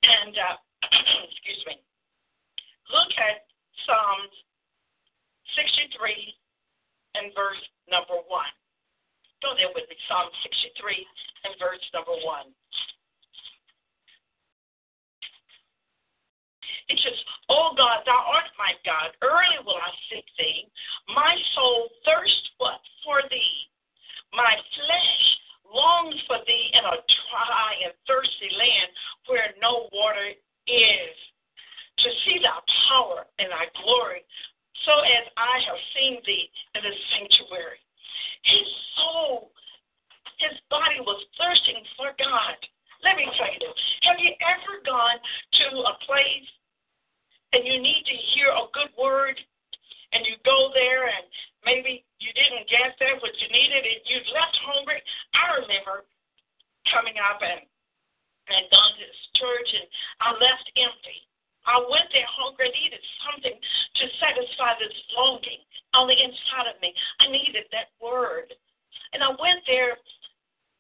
And, 0.05 0.33
uh, 0.37 0.57
excuse 1.33 1.65
me, 1.65 1.81
look 2.93 3.13
at 3.17 3.49
Psalms 3.89 4.33
63 5.57 6.37
and 7.17 7.33
verse 7.33 7.61
number 7.89 8.21
1. 8.21 8.29
Go 9.43 9.55
there 9.55 9.71
with 9.71 9.87
me, 9.87 9.97
Psalm 10.11 10.27
63 10.43 11.07
and 11.47 11.55
verse 11.63 11.83
number 11.95 12.15
1. 12.19 12.51
It 16.89 16.99
says, 17.05 17.19
O 17.53 17.77
God, 17.77 18.03
thou 18.09 18.23
art 18.33 18.51
my 18.57 18.73
God. 18.83 19.13
Early 19.21 19.61
will 19.63 19.77
I 19.77 19.93
seek 20.09 20.25
thee. 20.41 20.67
My 21.13 21.37
soul 21.55 21.89
thirsts 22.05 22.49
what? 22.59 22.81
For 23.05 23.21
thee. 23.29 23.69
My 24.33 24.57
flesh 24.75 25.17
longs 25.69 26.17
for 26.27 26.41
thee 26.49 26.67
in 26.73 26.85
a 26.85 26.97
dry 26.97 27.71
and 27.85 27.93
thirsty 28.09 28.51
land 28.57 28.91
where 29.29 29.53
no 29.61 29.89
water 29.93 30.33
is. 30.67 31.15
To 31.99 32.09
see 32.25 32.39
thy 32.39 32.55
power 32.89 33.27
and 33.43 33.51
thy 33.51 33.67
glory, 33.83 34.23
so 34.87 34.95
as 35.03 35.27
I 35.35 35.59
have 35.67 35.81
seen 35.99 36.23
thee 36.25 36.47
in 36.79 36.81
the 36.87 36.95
sanctuary. 37.11 37.83
His 38.49 38.69
soul, 38.97 39.53
his 40.41 40.57
body 40.73 41.01
was 41.05 41.21
thirsting 41.37 41.85
for 41.97 42.17
God. 42.17 42.57
Let 43.05 43.17
me 43.17 43.29
tell 43.37 43.53
you, 43.53 43.71
have 44.09 44.19
you 44.19 44.33
ever 44.43 44.83
gone 44.83 45.21
to 45.21 45.67
a 45.85 45.95
place 46.03 46.49
and 47.53 47.65
you 47.65 47.81
need 47.81 48.05
to 48.05 48.17
hear 48.35 48.51
a 48.53 48.67
good 48.75 48.93
word 48.99 49.39
and 50.13 50.25
you 50.25 50.37
go 50.45 50.73
there 50.73 51.09
and 51.09 51.25
maybe 51.65 52.05
you 52.19 52.31
didn't 52.33 52.69
get 52.69 52.97
there 52.99 53.17
what 53.21 53.37
you 53.39 53.49
needed 53.53 53.85
and 53.85 54.01
you 54.09 54.19
left 54.33 54.57
hungry. 54.65 55.01
I 55.37 55.61
remember 55.63 56.09
coming 56.93 57.17
up 57.21 57.41
and 57.45 57.65
and 58.49 58.65
gone 58.73 58.97
to 58.97 59.05
this 59.05 59.21
church 59.37 59.71
and 59.77 59.89
I 60.25 60.33
left 60.41 60.67
empty. 60.81 61.29
I 61.69 61.77
went 61.85 62.09
there 62.17 62.25
hungry, 62.25 62.73
I 62.73 62.81
needed 62.81 63.05
something 63.29 63.53
to 63.53 64.05
satisfy 64.17 64.73
this 64.81 64.97
longing 65.13 65.61
on 65.93 66.09
the 66.09 66.17
inside 66.17 66.65
of 66.73 66.81
me. 66.81 66.97
I 67.21 67.29
needed 67.29 67.69
that 67.77 67.93
word. 68.01 68.49
And 69.13 69.21
I 69.21 69.29
went 69.37 69.61
there, 69.69 70.01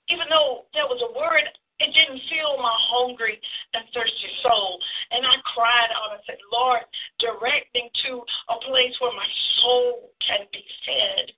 even 0.09 0.25
though 0.33 0.65
there 0.73 0.89
was 0.89 1.05
a 1.05 1.13
word 1.13 1.45
it 1.79 1.95
didn't 1.95 2.23
fill 2.27 2.59
my 2.59 2.75
hungry 2.91 3.39
and 3.75 3.87
thirsty 3.95 4.31
soul. 4.43 4.83
And 5.15 5.23
I 5.23 5.39
cried 5.55 5.91
out 5.95 6.19
and 6.19 6.23
said, 6.27 6.43
Lord, 6.51 6.83
direct 7.23 7.71
me 7.71 7.87
to 8.07 8.23
a 8.51 8.57
place 8.67 8.95
where 8.99 9.15
my 9.15 9.31
soul 9.63 10.11
can 10.27 10.43
be 10.51 10.63
fed. 10.83 11.31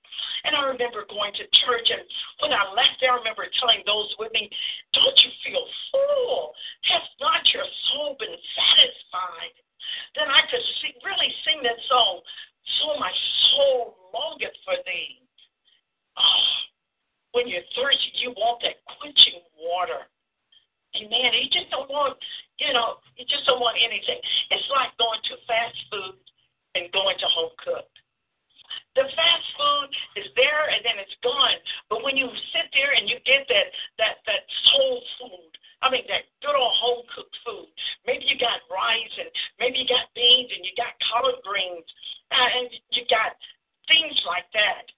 And 0.43 0.57
I 0.57 0.65
remember 0.73 1.05
going 1.05 1.33
to 1.37 1.45
church, 1.61 1.87
and 1.93 2.01
when 2.41 2.53
I 2.53 2.65
left 2.73 2.97
there, 2.97 3.13
I 3.13 3.21
remember 3.21 3.45
telling 3.61 3.85
those 3.85 4.09
with 4.17 4.33
me, 4.33 4.49
Don't 4.97 5.17
you 5.21 5.31
feel 5.45 5.65
full? 5.93 6.57
Has 6.89 7.05
not 7.21 7.45
your 7.53 7.65
soul 7.93 8.17
been 8.17 8.33
satisfied? 8.33 9.55
Then 10.17 10.29
I 10.29 10.41
could 10.49 10.65
see, 10.81 10.97
really 11.05 11.29
sing 11.45 11.61
that 11.61 11.77
song, 11.85 12.21
So 12.81 12.97
my 12.97 13.13
soul 13.53 14.09
longeth 14.09 14.57
for 14.65 14.77
thee. 14.89 15.21
Oh, 16.17 16.49
when 17.31 17.47
you're 17.47 17.65
thirsty, 17.77 18.11
you 18.19 18.33
want 18.35 18.59
that 18.65 18.81
quenching 18.97 19.45
water. 19.55 20.10
Amen. 21.01 21.33
You 21.33 21.49
just 21.49 21.73
don't 21.73 21.89
want, 21.89 22.13
you 22.61 22.69
know, 22.73 23.01
you 23.17 23.25
just 23.25 23.45
don't 23.49 23.59
want 23.59 23.77
anything. 23.81 24.21
It's 24.53 24.69
like 24.69 24.93
going 25.01 25.17
to 25.33 25.35
fast 25.49 25.77
food 25.89 26.21
and 26.77 26.93
going 26.93 27.17
to 27.17 27.27
home 27.27 27.53
cooked. 27.57 27.97
The 28.93 29.07
fast 29.17 29.47
food 29.57 29.89
is 30.19 30.27
there 30.37 30.69
and 30.69 30.83
then 30.85 31.01
it's 31.01 31.15
gone. 31.25 31.57
But 31.89 32.03
when 32.05 32.19
you 32.19 32.29
sit 32.53 32.69
there 32.75 32.93
and 32.93 33.09
you 33.09 33.17
get 33.25 33.47
that 33.47 33.67
that 33.97 34.15
that 34.27 34.43
soul 34.67 34.99
food, 35.17 35.51
I 35.81 35.89
mean 35.89 36.03
that 36.11 36.27
good 36.43 36.55
old 36.55 36.75
home 36.75 37.03
cooked 37.15 37.35
food. 37.47 37.71
Maybe 38.05 38.27
you 38.27 38.37
got 38.37 38.63
rice 38.67 39.15
and 39.17 39.31
maybe 39.59 39.79
you 39.79 39.87
got 39.87 40.11
beans 40.13 40.51
and 40.53 40.63
you 40.63 40.75
got 40.75 40.91
collard 41.07 41.39
greens 41.43 41.87
uh, 42.35 42.49
and 42.61 42.67
you 42.91 43.07
got 43.07 43.35
things 43.87 44.15
like 44.27 44.47
that. 44.53 44.91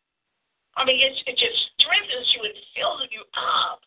I 0.74 0.86
mean, 0.86 0.98
it, 0.98 1.14
it 1.30 1.38
just 1.38 1.58
strengthens 1.78 2.30
you 2.34 2.42
and 2.50 2.58
fills 2.74 3.06
you 3.14 3.22
up. 3.38 3.86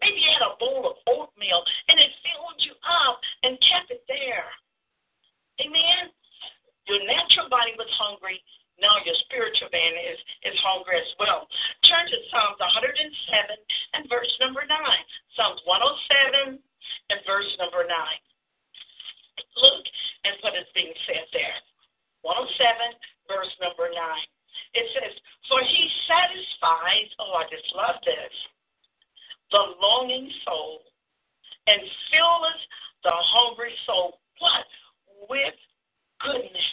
Maybe 0.00 0.24
you 0.24 0.32
had 0.32 0.48
a 0.48 0.56
bowl 0.56 0.88
of 0.88 0.96
oatmeal 1.04 1.60
and 1.88 2.00
it 2.00 2.10
filled 2.24 2.60
you 2.64 2.72
up 2.80 3.20
and 3.44 3.60
kept 3.60 3.92
it 3.92 4.04
there. 4.08 4.48
Amen. 5.60 6.08
Your 6.88 7.04
natural 7.04 7.52
body 7.52 7.76
was 7.76 7.88
hungry. 8.00 8.40
Now 8.80 8.96
your 9.04 9.14
spiritual 9.28 9.68
man 9.68 9.92
is, 10.08 10.16
is 10.48 10.56
hungry 10.64 10.96
as 10.96 11.12
well. 11.20 11.44
Turn 11.84 12.08
to 12.08 12.18
Psalms 12.32 12.56
107 12.56 12.96
and 13.92 14.08
verse 14.08 14.32
number 14.40 14.64
9. 14.64 14.72
Psalms 15.36 15.60
107 15.68 16.56
and 16.56 17.20
verse 17.28 17.52
number 17.60 17.84
9. 17.84 17.92
Look 19.60 19.84
at 20.24 20.40
what 20.40 20.56
is 20.56 20.68
being 20.72 20.96
said 21.04 21.28
there. 21.36 21.60
107, 22.24 22.56
verse 23.28 23.52
number 23.60 23.92
9. 23.92 24.00
It 24.80 24.86
says, 24.96 25.12
For 25.52 25.60
he 25.60 25.82
satisfies, 26.08 27.08
oh, 27.20 27.36
I 27.36 27.44
just 27.52 27.68
love 27.76 28.00
this 28.00 28.32
the 29.50 29.62
longing 29.82 30.30
soul 30.44 30.80
and 31.66 31.80
filleth 32.10 32.62
the 33.04 33.14
hungry 33.14 33.74
soul. 33.86 34.20
What? 34.38 34.66
With 35.28 35.58
goodness. 36.20 36.70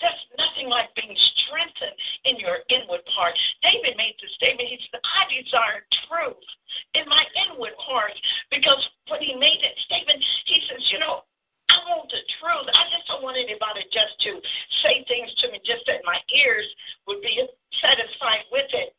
There's 0.00 0.24
nothing 0.38 0.70
like 0.70 0.94
being 0.94 1.14
strengthened 1.34 1.98
in 2.24 2.38
your 2.38 2.62
inward 2.70 3.02
part. 3.10 3.34
David 3.66 3.98
made 3.98 4.14
the 4.22 4.30
statement. 4.38 4.70
He 4.70 4.78
said, 4.90 5.02
I 5.02 5.26
desire 5.26 5.82
truth 6.06 6.46
in 6.94 7.02
my 7.10 7.26
inward 7.48 7.74
part. 7.82 8.14
Because 8.50 8.78
when 9.10 9.22
he 9.22 9.34
made 9.34 9.58
that 9.58 9.74
statement, 9.90 10.22
he 10.46 10.62
says, 10.70 10.82
you 10.94 11.02
know, 11.02 11.26
I 11.68 11.76
want 11.90 12.08
the 12.08 12.22
truth. 12.40 12.68
I 12.70 12.84
just 12.94 13.10
don't 13.10 13.26
want 13.26 13.36
anybody 13.36 13.84
just 13.92 14.16
to 14.24 14.40
say 14.86 15.04
things 15.04 15.28
to 15.44 15.52
me 15.52 15.60
just 15.66 15.84
that 15.90 16.06
my 16.06 16.16
ears 16.32 16.64
would 17.10 17.20
be 17.20 17.44
satisfied 17.82 18.46
with 18.54 18.70
it. 18.72 18.94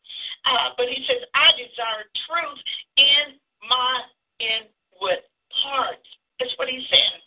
Uh, 0.45 0.77
but 0.77 0.85
he 0.91 1.01
says, 1.09 1.23
I 1.33 1.49
desire 1.57 2.05
truth 2.29 2.61
in 2.99 3.25
my 3.65 4.05
inward 4.39 5.25
parts. 5.65 6.07
That's 6.37 6.53
what 6.61 6.69
he 6.69 6.85
said. 6.87 7.19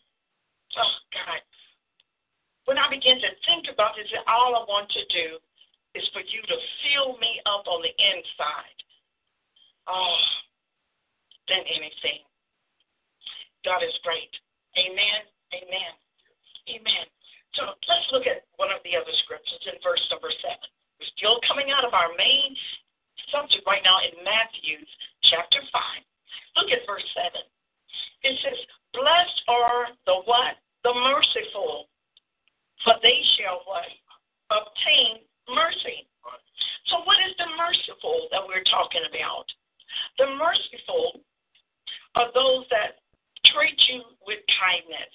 Oh, 0.78 0.94
God. 1.12 1.42
When 2.64 2.78
I 2.78 2.86
begin 2.88 3.18
to 3.20 3.30
think 3.44 3.66
about 3.68 3.98
this, 3.98 4.08
all 4.30 4.54
I 4.56 4.62
want 4.70 4.88
to 4.94 5.04
do 5.10 5.42
is 5.98 6.06
for 6.14 6.22
you 6.22 6.40
to 6.40 6.56
fill 6.86 7.18
me 7.18 7.42
up 7.44 7.66
on 7.66 7.82
the 7.82 7.92
inside. 7.92 8.78
Oh, 9.90 10.22
than 11.50 11.66
anything. 11.66 12.22
God 13.66 13.82
is 13.82 13.92
great. 14.06 14.30
Amen. 14.78 15.26
Amen. 15.52 15.92
Amen. 16.70 17.04
So 17.58 17.76
let's 17.90 18.08
look 18.14 18.24
at 18.24 18.48
one 18.56 18.72
of 18.72 18.80
the 18.86 18.96
other 18.96 19.12
scriptures 19.26 19.60
in 19.68 19.76
verse 19.84 20.00
number 20.08 20.32
seven. 20.40 20.70
We're 20.96 21.12
still 21.18 21.36
coming 21.44 21.68
out 21.74 21.84
of 21.84 21.92
our 21.92 22.14
main 22.16 22.56
subject 23.28 23.66
right 23.66 23.84
now 23.84 24.00
in 24.00 24.16
Matthew 24.24 24.80
chapter 25.28 25.60
5. 25.60 25.82
Look 26.56 26.72
at 26.72 26.86
verse 26.88 27.04
7. 27.12 27.42
It 28.24 28.34
says, 28.40 28.58
Blessed 28.96 29.40
are 29.48 29.92
the 30.06 30.24
what? 30.24 30.56
The 30.84 30.94
merciful, 30.94 31.88
for 32.84 32.94
they 33.02 33.20
shall 33.36 33.64
what? 33.68 33.88
Obtain 34.52 35.24
mercy. 35.48 36.08
So, 36.90 37.00
what 37.06 37.16
is 37.24 37.32
the 37.38 37.48
merciful 37.56 38.28
that 38.32 38.42
we're 38.42 38.66
talking 38.66 39.04
about? 39.08 39.46
The 40.18 40.28
merciful 40.36 41.22
are 42.14 42.28
those 42.34 42.66
that 42.70 43.00
treat 43.50 43.78
you 43.88 44.02
with 44.26 44.42
kindness. 44.60 45.12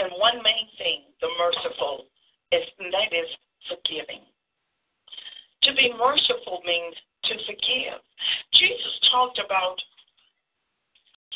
And 0.00 0.08
one 0.16 0.40
main 0.40 0.68
thing, 0.80 1.12
the 1.20 1.28
merciful, 1.36 2.08
is 2.52 2.64
and 2.80 2.88
that 2.88 3.12
is 3.12 3.28
forgiving. 3.68 4.24
To 5.68 5.76
be 5.76 5.92
merciful 5.92 6.64
means 6.64 6.96
to 7.28 7.34
forgive. 7.44 8.00
Jesus 8.56 8.94
talked 9.12 9.36
about 9.36 9.76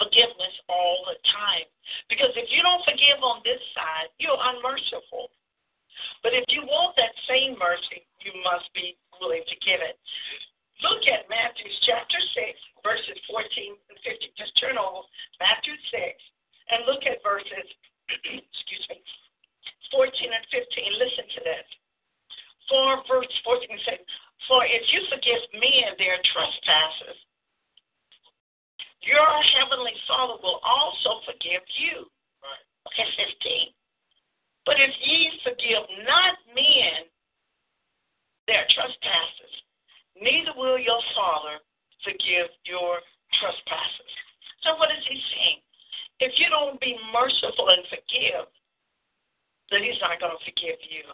forgiveness 0.01 0.55
all 0.72 1.05
the 1.07 1.18
time. 1.28 1.68
Because 2.09 2.32
if 2.34 2.49
you 2.49 2.64
don't 2.64 2.82
forgive 2.88 3.20
on 3.20 3.45
this 3.45 3.61
side, 3.76 4.11
you're 4.16 4.38
unmerciful. 4.38 5.28
But 6.24 6.32
if 6.32 6.49
you 6.49 6.64
want 6.64 6.97
that 6.97 7.12
same 7.28 7.55
mercy, 7.61 8.09
you 8.24 8.32
must 8.42 8.66
be 8.72 8.97
willing 9.25 9.49
to 9.49 9.57
give 9.64 9.81
it. 9.81 9.97
Look 10.85 11.09
at 11.09 11.25
Matthew 11.33 11.72
chapter 11.89 12.20
6, 12.20 12.85
verses 12.85 13.16
14 13.33 13.41
and 13.89 13.99
15. 14.05 14.37
Just 14.37 14.53
turn 14.61 14.77
over 14.77 15.09
Matthew 15.41 15.72
6 15.72 16.12
and 16.68 16.85
look 16.85 17.09
at 17.09 17.25
verses, 17.25 17.66
excuse 18.12 18.85
me, 18.93 19.01
14 19.89 20.12
and 20.12 20.45
15. 20.53 21.01
Listen 21.01 21.25
to 21.25 21.41
this. 21.41 21.66
For 22.68 23.01
verse 23.09 23.33
14 23.49 23.64
says, 23.89 24.05
for 24.45 24.61
if 24.68 24.85
you 24.93 25.01
forgive 25.09 25.41
men 25.57 25.97
their 25.97 26.20
trespasses, 26.20 27.16
your 29.05 29.33
heavenly 29.57 29.97
Father 30.05 30.37
will 30.45 30.61
also 30.64 31.25
forgive 31.25 31.64
you. 31.81 32.09
Right. 32.45 32.64
Okay, 32.93 33.09
15. 33.16 33.72
But 34.64 34.81
if 34.81 34.93
ye 35.05 35.29
forgive 35.45 35.85
not 36.09 36.41
men 36.57 37.09
their 38.47 38.64
trespasses, 38.72 39.53
neither 40.20 40.53
will 40.57 40.78
your 40.78 41.01
Father 41.16 41.61
forgive 42.05 42.53
your 42.64 43.01
trespasses. 43.40 44.12
So 44.62 44.76
what 44.76 44.92
is 44.92 45.05
he 45.09 45.16
saying? 45.32 45.61
If 46.20 46.32
you 46.38 46.49
don't 46.49 46.80
be 46.80 46.97
merciful 47.12 47.68
and 47.72 47.82
forgive, 47.90 48.49
then 49.72 49.82
he's 49.82 50.01
not 50.01 50.20
going 50.20 50.32
to 50.32 50.45
forgive 50.45 50.78
you. 50.88 51.05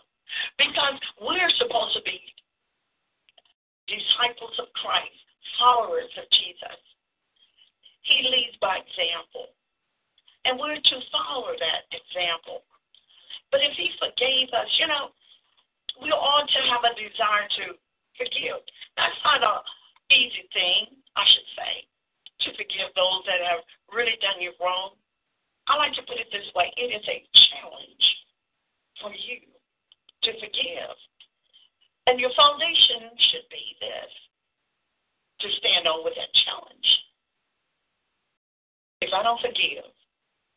Because 0.59 0.99
we're 1.19 1.51
supposed 1.59 1.97
to 1.99 2.03
be 2.07 2.19
disciples 3.91 4.55
of 4.63 4.71
Christ, 4.79 5.19
followers 5.59 6.11
of 6.15 6.27
Jesus. 6.31 6.79
He 8.07 8.23
leads 8.27 8.55
by 8.63 8.79
example. 8.79 9.51
And 10.47 10.57
we're 10.57 10.79
to 10.79 10.99
follow 11.11 11.53
that 11.59 11.83
example. 11.91 12.63
But 13.51 13.61
if 13.67 13.75
he 13.75 13.91
forgave 13.99 14.49
us, 14.55 14.71
you 14.79 14.87
know, 14.87 15.11
we 16.03 16.11
ought 16.13 16.49
to 16.49 16.61
have 16.73 16.83
a 16.85 16.93
desire 16.97 17.47
to 17.61 17.77
forgive. 18.17 18.61
That's 18.97 19.21
not 19.25 19.41
an 19.45 19.61
easy 20.13 20.49
thing, 20.53 20.97
I 21.17 21.25
should 21.29 21.49
say, 21.57 21.73
to 22.45 22.49
forgive 22.57 22.93
those 22.97 23.23
that 23.29 23.41
have 23.45 23.63
really 23.93 24.17
done 24.21 24.41
you 24.41 24.53
wrong. 24.61 24.97
I 25.69 25.77
like 25.77 25.95
to 25.95 26.05
put 26.09 26.19
it 26.19 26.29
this 26.33 26.49
way 26.57 26.73
it 26.77 26.91
is 26.91 27.05
a 27.07 27.19
challenge 27.53 28.07
for 29.01 29.13
you 29.13 29.45
to 30.25 30.31
forgive. 30.41 30.97
And 32.09 32.19
your 32.19 32.33
foundation 32.37 33.13
should 33.31 33.47
be 33.53 33.77
this 33.79 34.13
to 35.41 35.47
stand 35.61 35.87
on 35.87 36.05
with 36.05 36.15
that 36.17 36.33
challenge. 36.45 36.89
If 39.01 39.13
I 39.15 39.23
don't 39.23 39.41
forgive, 39.41 39.89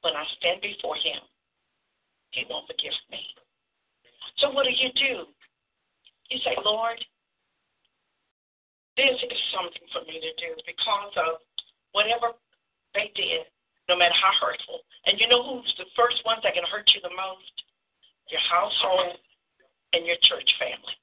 when 0.02 0.16
I 0.16 0.26
stand 0.40 0.60
before 0.62 0.96
Him, 0.96 1.24
He 2.32 2.44
won't 2.50 2.68
forgive 2.68 2.96
me. 3.12 3.24
So 4.38 4.50
what 4.52 4.66
do 4.66 4.74
you 4.74 4.90
do? 4.96 5.30
You 6.30 6.38
say, 6.42 6.58
Lord, 6.66 6.98
this 8.98 9.18
is 9.22 9.40
something 9.54 9.86
for 9.94 10.02
me 10.06 10.22
to 10.22 10.34
do 10.38 10.54
because 10.66 11.14
of 11.18 11.42
whatever 11.94 12.34
they 12.94 13.10
did, 13.14 13.50
no 13.90 13.98
matter 13.98 14.16
how 14.18 14.34
hurtful. 14.38 14.82
And 15.06 15.20
you 15.20 15.28
know 15.28 15.42
who's 15.42 15.74
the 15.78 15.90
first 15.98 16.22
ones 16.26 16.42
that 16.44 16.54
can 16.54 16.66
hurt 16.70 16.90
you 16.94 17.02
the 17.02 17.14
most? 17.14 17.54
Your 18.30 18.42
household 18.50 19.18
and 19.94 20.06
your 20.06 20.18
church 20.26 20.50
family. 20.58 20.98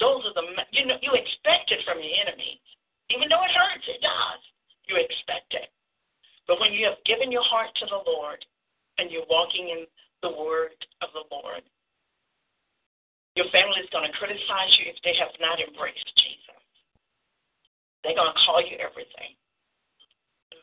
Those 0.00 0.26
are 0.26 0.34
the 0.34 0.46
you 0.74 0.86
know 0.86 0.98
you 1.02 1.14
expect 1.14 1.70
it 1.70 1.84
from 1.86 2.02
your 2.02 2.14
enemies, 2.18 2.62
even 3.14 3.30
though 3.30 3.42
it 3.46 3.54
hurts. 3.54 3.86
It 3.86 4.02
does. 4.02 4.42
You 4.90 4.98
expect 4.98 5.54
it. 5.54 5.70
But 6.50 6.60
when 6.60 6.74
you 6.74 6.84
have 6.90 6.98
given 7.06 7.30
your 7.30 7.46
heart 7.46 7.70
to 7.78 7.86
the 7.86 8.02
Lord 8.04 8.44
and 8.98 9.10
you're 9.10 9.28
walking 9.30 9.70
in 9.70 9.86
the 10.20 10.34
word 10.34 10.76
of 11.00 11.08
the 11.14 11.24
Lord, 11.30 11.62
your 13.34 13.50
family 13.50 13.82
is 13.82 13.90
going 13.90 14.06
to 14.06 14.14
criticize 14.18 14.72
you 14.78 14.90
if 14.90 14.98
they 15.02 15.14
have 15.18 15.34
not 15.42 15.58
embraced 15.58 16.06
Jesus. 16.18 16.60
They're 18.02 18.14
going 18.14 18.30
to 18.30 18.40
call 18.46 18.62
you 18.62 18.78
everything 18.78 19.34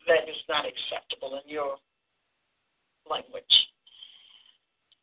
that 0.07 0.25
is 0.25 0.39
not 0.47 0.65
acceptable 0.65 1.39
in 1.39 1.45
your 1.45 1.77
language. 3.05 3.55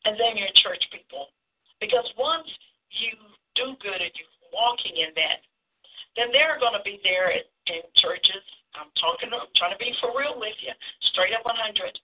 And 0.05 0.17
then 0.17 0.41
your 0.41 0.51
church 0.65 0.83
people. 0.91 1.29
Because 1.79 2.07
once 2.17 2.49
you 2.91 3.15
do 3.55 3.77
good 3.85 4.01
and 4.01 4.13
you're 4.17 4.37
walking 4.51 4.97
in 4.97 5.13
that, 5.15 5.45
then 6.17 6.33
they're 6.33 6.59
going 6.59 6.75
to 6.75 6.83
be 6.83 6.99
there 7.05 7.31
in 7.31 7.83
churches 8.01 8.43
I'm 8.79 8.95
talking, 8.95 9.33
I'm 9.35 9.51
trying 9.59 9.75
to 9.75 9.81
be 9.83 9.91
for 9.99 10.15
real 10.15 10.39
with 10.39 10.55
you, 10.63 10.71
straight 11.11 11.35
up 11.35 11.43
100. 11.43 11.99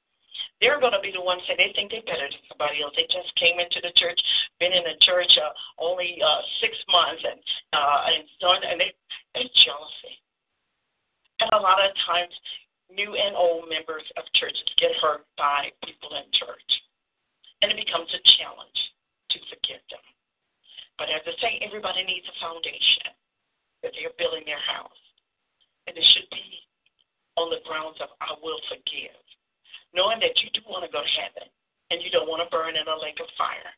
They're 0.60 0.80
going 0.80 0.96
to 0.96 1.04
be 1.04 1.12
the 1.14 1.22
ones 1.22 1.42
that 1.48 1.58
they 1.58 1.72
think 1.74 1.90
they're 1.90 2.06
better 2.06 2.26
than 2.26 2.44
somebody 2.50 2.82
else. 2.82 2.94
They 2.96 3.08
just 3.10 3.30
came 3.36 3.60
into 3.60 3.80
the 3.82 3.92
church, 3.98 4.18
been 4.58 4.72
in 4.72 4.84
the 4.84 4.98
church 5.02 5.30
uh, 5.38 5.52
only 5.78 6.18
uh, 6.20 6.42
six 6.60 6.74
months, 6.90 7.22
and 7.22 7.38
uh, 7.72 7.98
and 8.10 8.22
done, 8.40 8.62
and 8.64 8.78
they 8.80 8.90
they 9.34 9.46
jealousy. 9.62 10.14
And 11.42 11.50
a 11.54 11.60
lot 11.60 11.82
of 11.82 11.90
times, 12.06 12.32
new 12.90 13.14
and 13.14 13.34
old 13.34 13.66
members 13.68 14.06
of 14.16 14.24
churches 14.38 14.64
get 14.78 14.94
hurt 15.02 15.26
by 15.36 15.70
people 15.82 16.14
in 16.14 16.26
church, 16.34 16.70
and 17.62 17.74
it 17.74 17.78
becomes 17.78 18.10
a 18.14 18.22
challenge 18.38 18.80
to 19.34 19.38
forgive 19.50 19.82
them. 19.90 20.04
But 20.98 21.10
as 21.10 21.26
I 21.26 21.34
say, 21.42 21.52
everybody 21.62 22.06
needs 22.06 22.26
a 22.30 22.36
foundation 22.38 23.10
that 23.82 23.92
they're 23.92 24.14
building 24.16 24.46
their 24.46 24.62
house. 24.62 25.02
And 25.86 25.92
it 25.92 26.06
should 26.16 26.30
be 26.32 26.64
on 27.36 27.52
the 27.52 27.60
grounds 27.68 28.00
of 28.00 28.08
I 28.24 28.32
will 28.40 28.58
forgive, 28.72 29.20
knowing 29.94 30.18
that 30.20 30.34
you 30.42 30.50
do 30.50 30.60
want 30.66 30.82
to 30.82 30.90
go 30.90 31.00
to 31.00 31.14
heaven 31.14 31.46
and 31.94 32.02
you 32.02 32.10
don't 32.10 32.28
want 32.28 32.42
to 32.42 32.50
burn 32.50 32.74
in 32.74 32.86
a 32.90 32.98
lake 32.98 33.22
of 33.22 33.30
fire. 33.38 33.70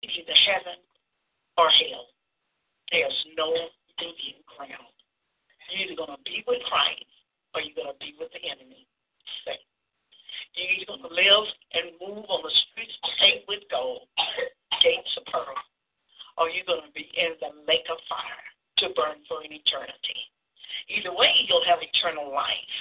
It's 0.00 0.16
either 0.16 0.38
heaven 0.48 0.80
or 1.60 1.68
hell. 1.68 2.08
There's 2.88 3.20
no 3.36 3.52
median 4.00 4.40
ground. 4.48 4.94
You're 5.68 5.84
either 5.84 6.00
going 6.00 6.16
to 6.16 6.24
be 6.24 6.40
with 6.48 6.64
Christ 6.64 7.12
or 7.52 7.60
you're 7.60 7.76
going 7.76 7.92
to 7.92 8.00
be 8.00 8.16
with 8.16 8.32
the 8.32 8.40
enemy. 8.40 8.88
Say. 9.44 9.60
You're 10.56 10.72
either 10.80 10.88
going 10.96 11.04
to 11.04 11.12
live 11.12 11.46
and 11.76 12.00
move 12.00 12.24
on 12.32 12.40
the 12.40 12.54
streets 12.72 12.96
paved 13.20 13.44
with 13.50 13.68
gold, 13.68 14.08
gates 14.84 15.12
of 15.20 15.28
pearl, 15.28 15.58
or 16.40 16.48
you're 16.48 16.64
going 16.64 16.88
to 16.88 16.94
be 16.96 17.04
in 17.12 17.36
the 17.42 17.52
lake 17.68 17.84
of 17.92 18.00
fire 18.08 18.46
to 18.80 18.94
burn 18.96 19.20
for 19.28 19.44
an 19.44 19.52
eternity. 19.52 20.20
Either 20.88 21.12
way, 21.12 21.44
you'll 21.44 21.66
have 21.68 21.84
eternal 21.84 22.32
life 22.32 22.78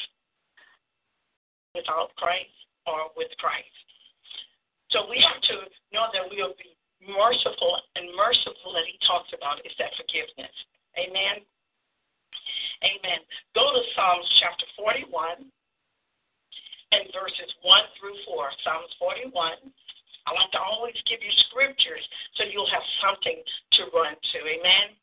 without 1.78 2.10
Christ 2.18 2.58
or 2.90 3.14
with 3.14 3.30
Christ. 3.38 3.78
So 4.90 5.06
we 5.06 5.22
have 5.22 5.42
to 5.54 5.56
know 5.94 6.10
that 6.10 6.26
we 6.26 6.42
will 6.42 6.58
be 6.58 6.74
merciful, 7.06 7.78
and 7.94 8.10
merciful 8.18 8.74
that 8.74 8.90
he 8.90 8.98
talks 9.06 9.30
about 9.32 9.62
is 9.62 9.74
that 9.78 9.94
forgiveness. 9.94 10.54
Amen. 10.98 11.46
Amen. 12.82 13.22
Go 13.54 13.70
to 13.74 13.82
Psalms 13.94 14.28
chapter 14.42 14.66
41 14.78 15.46
and 16.94 17.04
verses 17.14 17.50
1 17.62 17.82
through 18.00 18.18
4. 18.26 18.50
Psalms 18.66 18.92
41. 18.98 19.34
I 20.28 20.30
like 20.36 20.52
to 20.52 20.62
always 20.62 20.98
give 21.08 21.24
you 21.24 21.32
scriptures 21.48 22.04
so 22.36 22.44
you'll 22.50 22.70
have 22.70 22.84
something 23.00 23.40
to 23.80 23.82
run 23.96 24.14
to. 24.14 24.40
Amen. 24.44 24.98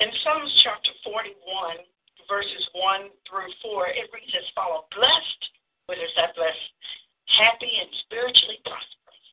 In 0.00 0.10
Psalms 0.22 0.52
chapter 0.62 0.92
41, 1.02 1.82
verses 2.28 2.64
1 2.76 3.10
through 3.24 3.50
4, 3.64 3.88
it 3.96 4.12
reads 4.12 4.32
as 4.36 4.46
follows 4.54 4.86
Blessed, 4.94 5.42
what 5.88 5.98
is 5.98 6.12
that 6.16 6.36
blessed? 6.36 6.68
Happy 7.28 7.68
and 7.68 7.90
spiritually 8.04 8.60
prosperous 8.64 9.26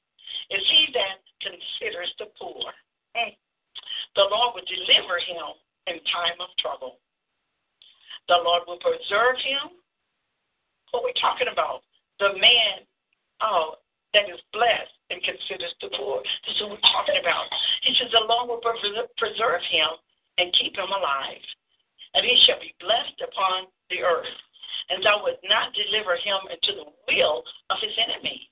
is 0.51 0.63
he 0.67 0.91
that 0.95 1.19
considers 1.43 2.11
the 2.19 2.31
poor. 2.39 2.71
Hmm. 3.15 3.35
The 4.15 4.27
Lord 4.31 4.55
will 4.55 4.67
deliver 4.67 5.19
him 5.19 5.55
in 5.91 5.99
time 6.11 6.39
of 6.39 6.51
trouble. 6.59 6.99
The 8.27 8.39
Lord 8.41 8.63
will 8.67 8.81
preserve 8.81 9.37
him. 9.43 9.77
What 10.91 11.03
we're 11.03 11.11
we 11.11 11.21
talking 11.21 11.51
about? 11.51 11.83
The 12.19 12.31
man 12.39 12.87
oh, 13.41 13.75
that 14.13 14.31
is 14.31 14.39
blessed 14.55 14.95
and 15.11 15.19
considers 15.21 15.73
the 15.81 15.91
poor. 15.97 16.23
This 16.47 16.55
is 16.55 16.61
what 16.63 16.79
we're 16.79 16.89
talking 16.95 17.19
about. 17.19 17.45
He 17.83 17.91
says 17.99 18.11
the 18.11 18.23
Lord 18.23 18.47
will 18.47 18.63
preserve 18.63 19.61
him 19.67 19.89
and 20.39 20.55
keep 20.55 20.75
him 20.75 20.87
alive. 20.87 21.43
And 22.15 22.23
he 22.23 22.35
shall 22.47 22.59
be 22.63 22.73
blessed 22.79 23.19
upon 23.21 23.67
the 23.91 24.01
earth. 24.01 24.31
And 24.89 25.03
thou 25.03 25.23
wilt 25.23 25.41
not 25.43 25.75
deliver 25.75 26.15
him 26.15 26.39
into 26.47 26.79
the 26.79 26.89
will 27.11 27.43
of 27.69 27.77
his 27.81 27.95
enemies. 27.99 28.47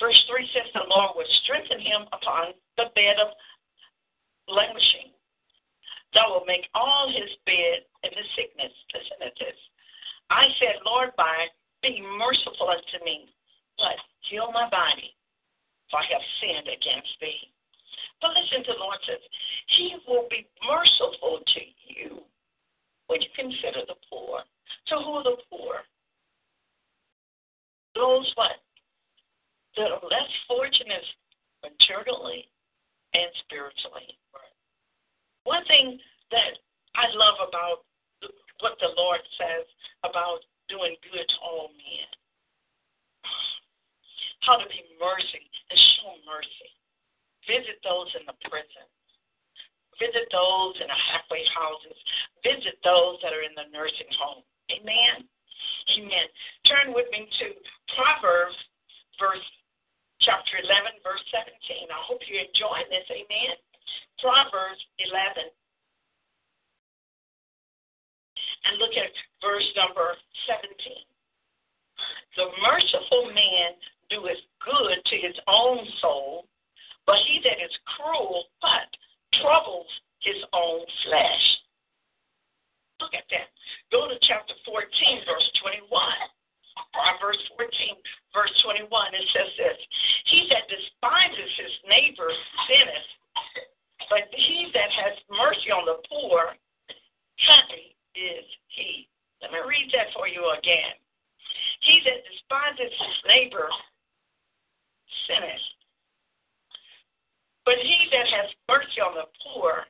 Verse 0.00 0.16
3 0.26 0.48
says, 0.56 0.72
The 0.72 0.88
Lord 0.88 1.12
will 1.14 1.28
strengthen 1.44 1.80
him 1.80 2.08
upon 2.16 2.56
the 2.80 2.88
bed 2.96 3.20
of 3.20 3.36
languishing. 4.48 5.12
Thou 6.14 6.40
wilt 6.40 6.48
make 6.48 6.64
all 6.74 7.12
his 7.12 7.30
bed 7.44 7.84
in 8.02 8.10
his 8.16 8.28
sickness. 8.34 8.72
Listen 8.96 9.20
to 9.20 9.30
this. 9.36 9.58
I 10.30 10.48
said, 10.58 10.80
Lord, 10.86 11.12
by 11.16 11.52
be 11.82 12.00
merciful 12.18 12.70
unto 12.70 13.04
me. 13.04 13.28
But 13.78 13.96
heal 14.28 14.52
my 14.52 14.68
body, 14.68 15.16
for 15.90 16.00
I 16.00 16.06
have 16.12 16.26
sinned 16.40 16.68
against 16.68 17.12
thee. 17.20 17.52
But 18.20 18.36
listen 18.36 18.64
to 18.64 18.72
the 18.76 18.80
Lord 18.80 18.98
says, 19.06 19.20
He 19.76 19.96
will 20.06 20.28
be 20.28 20.46
merciful 20.66 21.40
to 21.40 21.60
you 21.88 22.20
when 23.08 23.20
you 23.20 23.28
consider 23.34 23.82
the 23.88 23.96
poor. 24.08 24.44
So 24.86 25.02
who 25.02 25.12
are 25.20 25.24
the 25.24 25.36
poor? 25.48 25.82
Those 27.94 28.30
what? 28.36 28.60
That 29.76 29.90
are 29.90 30.04
less 30.04 30.30
fortunate 30.46 31.04
materially 31.64 32.44
and 33.14 33.30
spiritually. 33.44 34.18
One 35.44 35.64
thing 35.66 35.98
that 36.30 36.52
I 36.94 37.08
love 37.16 37.48
about 37.48 37.82
what 38.60 38.76
the 38.80 38.92
Lord 38.96 39.20
says 39.40 39.66
about 40.04 40.44
doing 40.68 40.94
good 41.10 41.26
to 41.26 41.38
all 41.42 41.72
men. 41.74 42.08
How 44.44 44.56
to 44.56 44.68
be 44.68 44.84
mercy 45.00 45.44
and 45.70 45.78
show 45.96 46.12
mercy. 46.28 46.70
Visit 47.48 47.80
those 47.84 48.10
in 48.18 48.24
the 48.28 48.36
prison. 48.48 48.86
Visit 50.00 50.28
those 50.32 50.76
in 50.80 50.88
the 50.88 51.00
halfway 51.12 51.44
houses. 51.52 51.96
Visit 52.40 52.80
those 52.84 53.20
that 53.20 53.36
are 53.36 53.44
in 53.44 53.52
the 53.52 53.68
nursing 53.68 54.08
home. 54.16 54.44
Amen. 54.72 55.28
Amen. 55.96 56.26
Turn 56.64 56.96
with 56.96 57.08
me 57.12 57.28
to 57.40 57.46
Proverbs 57.96 58.56
verse 59.20 59.44
chapter 60.24 60.56
11, 60.56 61.04
verse 61.04 61.20
17. 61.32 61.92
I 61.92 62.00
hope 62.08 62.24
you're 62.24 62.40
enjoying 62.44 62.88
this. 62.88 63.04
Amen. 63.12 63.56
Proverbs 64.20 64.80
11. 65.00 65.52
And 68.68 68.76
look 68.80 68.96
at 68.96 69.12
verse 69.40 69.68
number 69.76 70.16
17. 70.48 70.76
The 72.36 72.48
merciful 72.64 73.32
man 73.32 73.76
doeth 74.08 74.40
good 74.64 74.96
to 74.96 75.16
his 75.16 75.36
own 75.48 75.84
soul, 76.00 76.48
but 77.06 77.18
he 77.26 77.40
that 77.44 77.58
is 77.62 77.72
cruel, 77.96 78.44
but 78.60 78.88
troubles 79.40 79.86
his 80.20 80.40
own 80.52 80.84
flesh. 81.06 81.46
Look 83.00 83.14
at 83.16 83.24
that. 83.32 83.48
Go 83.88 84.08
to 84.08 84.16
chapter 84.22 84.54
14, 84.68 85.24
verse 85.24 85.48
21. 85.64 85.88
Proverbs 86.92 87.40
14, 87.56 87.70
verse 88.32 88.54
21, 88.64 88.88
it 89.14 89.26
says 89.32 89.50
this 89.56 89.78
He 90.32 90.48
that 90.48 90.68
despises 90.68 91.50
his 91.60 91.74
neighbor 91.88 92.30
sinneth, 92.68 93.08
but 94.08 94.26
he 94.32 94.70
that 94.72 94.90
has 94.90 95.14
mercy 95.28 95.70
on 95.70 95.84
the 95.84 96.00
poor, 96.08 96.56
happy 97.36 97.96
is 98.16 98.44
he. 98.68 99.08
Let 99.42 99.52
me 99.52 99.60
read 99.64 99.88
that 99.92 100.12
for 100.12 100.28
you 100.28 100.44
again. 100.56 100.96
He 101.84 102.00
that 102.04 102.20
despises 102.28 102.92
his 102.92 103.18
neighbor 103.28 103.68
sinneth, 105.28 105.64
but 107.70 107.78
he 107.86 108.10
that 108.10 108.26
has 108.26 108.50
mercy 108.66 108.98
on 108.98 109.14
the 109.14 109.30
poor, 109.46 109.86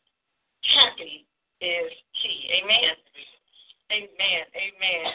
happy 0.68 1.24
is 1.64 1.88
he. 2.20 2.52
Amen. 2.60 2.92
Amen. 3.88 4.44
Amen. 4.52 5.08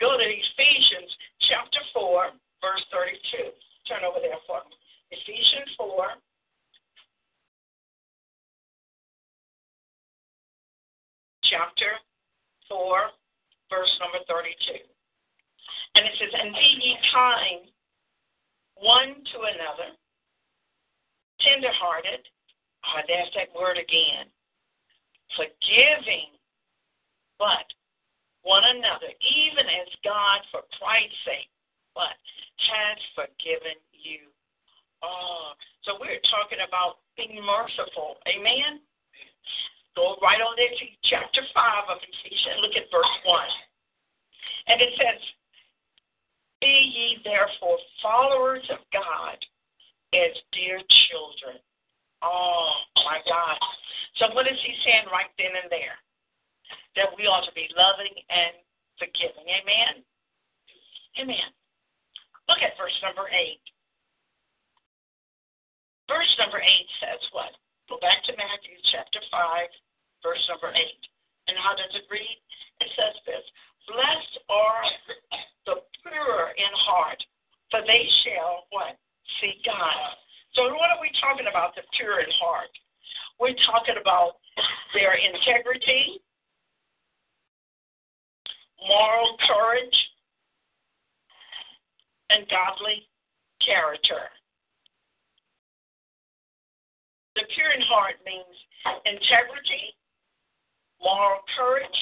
Go 0.00 0.16
to 0.16 0.24
Ephesians 0.24 1.12
chapter 1.52 1.84
4, 1.92 2.32
verse 2.64 2.84
32. 2.88 3.52
Turn 3.84 4.08
over 4.08 4.24
there 4.24 4.40
for 4.48 4.64
me. 4.72 4.76
Ephesians 5.12 5.68
4. 5.76 6.16
Chapter 11.44 11.92
4, 12.72 13.04
verse 13.68 13.92
number 14.00 14.24
32. 14.32 14.80
And 15.92 16.08
it 16.08 16.12
says, 16.16 16.32
And 16.40 16.56
be 16.56 16.88
ye 16.88 16.96
kind 17.12 17.68
one 18.80 19.12
to 19.12 19.36
another, 19.44 19.99
tenderhearted. 21.44 22.22
Oh, 22.84 23.00
there's 23.08 23.32
that 23.36 23.52
word 23.52 23.76
again. 23.76 24.28
Forgiving, 25.36 26.34
but 27.38 27.66
one 28.42 28.64
another, 28.64 29.12
even 29.20 29.68
as 29.68 29.88
God, 30.02 30.40
for 30.50 30.64
Christ's 30.80 31.16
sake, 31.24 31.52
but 31.94 32.16
has 32.60 32.98
forgiven 33.14 33.76
you. 33.92 34.32
Oh, 35.04 35.52
so 35.84 35.96
we're 36.00 36.20
talking 36.28 36.60
about 36.64 37.00
being 37.16 37.40
merciful. 37.40 38.20
Amen. 38.28 38.84
Go 39.96 40.16
right 40.22 40.40
on 40.40 40.54
there 40.56 40.70
to 40.70 40.86
chapter 41.08 41.42
5 41.52 41.92
of 41.92 41.98
Ephesians. 42.00 42.60
Look 42.62 42.76
at 42.76 42.88
verse 42.92 43.16
1. 43.24 43.44
And 44.68 44.78
it 44.80 44.92
says, 44.96 45.20
Be 46.60 46.68
ye 46.68 47.06
therefore 47.24 47.78
followers 48.02 48.64
of 48.70 48.78
God 48.92 49.36
as 50.12 50.34
dear 50.52 50.80
children. 51.08 51.62
Oh, 52.22 52.68
my 53.06 53.22
God. 53.24 53.56
So, 54.18 54.28
what 54.34 54.46
is 54.46 54.58
he 54.60 54.74
saying 54.84 55.08
right 55.08 55.30
then 55.38 55.54
and 55.56 55.70
there? 55.70 55.96
That 56.98 57.14
we 57.16 57.30
ought 57.30 57.46
to 57.46 57.54
be 57.54 57.70
loving 57.72 58.12
and 58.28 58.54
forgiving. 58.98 59.46
Amen? 59.46 60.04
Amen. 61.18 61.50
Look 62.50 62.60
at 62.60 62.76
verse 62.76 62.94
number 63.00 63.30
8. 63.30 63.62
Verse 66.10 66.32
number 66.42 66.58
8 66.58 66.66
says 66.98 67.22
what? 67.30 67.54
Go 67.86 67.98
back 68.02 68.26
to 68.26 68.34
Matthew 68.34 68.74
chapter 68.90 69.22
5, 69.30 70.26
verse 70.26 70.42
number 70.50 70.74
8. 70.74 70.82
And 71.46 71.56
how 71.58 71.78
does 71.78 71.94
it 71.94 72.06
read? 72.10 72.38
It 72.82 72.90
says 72.98 73.14
this 73.26 73.46
Blessed 73.86 74.34
are 74.50 74.82
the 75.66 75.76
pure 76.02 76.54
in 76.58 76.72
heart, 76.74 77.22
for 77.70 77.82
they 77.86 78.06
shall 78.22 78.66
what? 78.70 78.98
See 79.38 79.62
God. 79.64 80.18
So 80.54 80.66
what 80.74 80.90
are 80.90 81.00
we 81.00 81.10
talking 81.22 81.46
about, 81.46 81.74
the 81.76 81.82
pure 81.96 82.20
in 82.20 82.30
heart? 82.42 82.72
We're 83.38 83.54
talking 83.64 83.94
about 84.00 84.42
their 84.92 85.14
integrity, 85.14 86.20
moral 88.82 89.38
courage, 89.46 89.98
and 92.30 92.44
godly 92.50 93.06
character. 93.64 94.28
The 97.36 97.46
pure 97.54 97.72
in 97.72 97.82
heart 97.86 98.18
means 98.26 98.56
integrity, 99.06 99.94
moral 101.00 101.40
courage, 101.56 102.00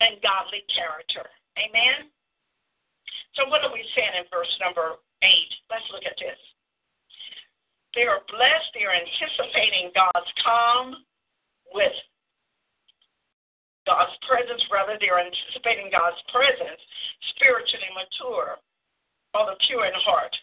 and 0.00 0.20
godly 0.22 0.62
character. 0.70 1.26
Amen? 1.58 2.12
So, 3.34 3.48
what 3.50 3.64
are 3.64 3.72
we 3.72 3.82
saying 3.96 4.14
in 4.18 4.26
verse 4.30 4.50
number 4.62 4.98
8? 5.22 5.28
Let's 5.70 5.88
look 5.90 6.06
at 6.06 6.18
this. 6.18 6.38
They 7.94 8.04
are 8.04 8.20
blessed, 8.28 8.68
they 8.76 8.84
are 8.84 8.94
anticipating 8.94 9.90
God's 9.96 10.30
calm 10.44 10.94
with 11.72 11.94
God's 13.88 14.12
presence, 14.28 14.60
rather, 14.68 15.00
they 15.00 15.08
are 15.08 15.24
anticipating 15.24 15.88
God's 15.88 16.20
presence, 16.28 16.76
spiritually 17.32 17.88
mature, 17.96 18.60
or 19.32 19.42
the 19.48 19.56
pure 19.64 19.88
in 19.88 19.96
heart. 20.04 20.36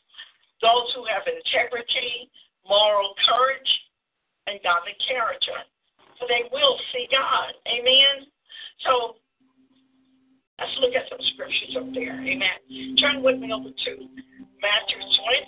Those 0.66 0.90
who 0.98 1.06
have 1.06 1.30
integrity, 1.30 2.34
moral 2.66 3.14
courage, 3.22 3.72
and 4.50 4.58
godly 4.66 4.98
character. 5.06 5.62
So 6.18 6.26
they 6.26 6.50
will 6.50 6.74
see 6.90 7.06
God. 7.14 7.54
Amen. 7.70 8.26
So 8.82 9.22
let's 10.58 10.74
look 10.82 10.98
at 10.98 11.06
some 11.06 11.22
scriptures 11.38 11.78
up 11.78 11.94
there. 11.94 12.18
Amen. 12.18 12.98
Turn 12.98 13.22
with 13.22 13.38
me 13.38 13.54
over 13.54 13.70
to 13.70 13.94
Matthew 14.62 14.98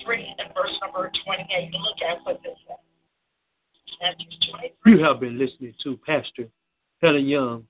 23 0.05 0.36
and 0.39 0.53
verse 0.53 0.72
number 0.82 1.12
28 1.26 1.72
look 1.74 2.01
at 2.08 2.26
what 2.26 2.41
this 2.43 2.53
says. 2.68 2.78
Matthew 4.01 4.28
23. 4.51 4.91
You 4.93 5.03
have 5.03 5.20
been 5.20 5.38
listening 5.38 5.74
to 5.84 5.97
Pastor 6.05 6.47
Helen 7.01 7.26
Young 7.26 7.64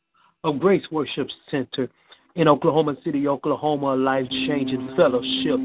of 0.43 0.59
Grace 0.59 0.83
Worship 0.91 1.27
Center 1.49 1.89
in 2.35 2.47
Oklahoma 2.47 2.95
City, 3.03 3.27
Oklahoma, 3.27 3.95
life 3.95 4.27
changing 4.29 4.93
fellowship. 4.95 5.59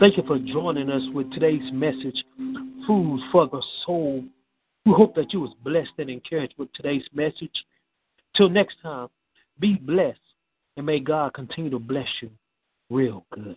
Thank 0.00 0.16
you 0.16 0.22
for 0.26 0.38
joining 0.38 0.90
us 0.90 1.02
with 1.12 1.32
today's 1.32 1.72
message, 1.72 2.24
Food 2.86 3.20
for 3.32 3.46
the 3.48 3.62
Soul. 3.84 4.24
We 4.84 4.92
hope 4.92 5.14
that 5.14 5.32
you 5.32 5.40
was 5.40 5.54
blessed 5.64 5.92
and 5.98 6.10
encouraged 6.10 6.54
with 6.58 6.72
today's 6.72 7.04
message. 7.14 7.64
Till 8.36 8.48
next 8.48 8.76
time, 8.82 9.08
be 9.58 9.74
blessed 9.74 10.18
and 10.76 10.86
may 10.86 11.00
God 11.00 11.34
continue 11.34 11.70
to 11.70 11.78
bless 11.78 12.08
you 12.20 12.30
real 12.90 13.24
good. 13.32 13.56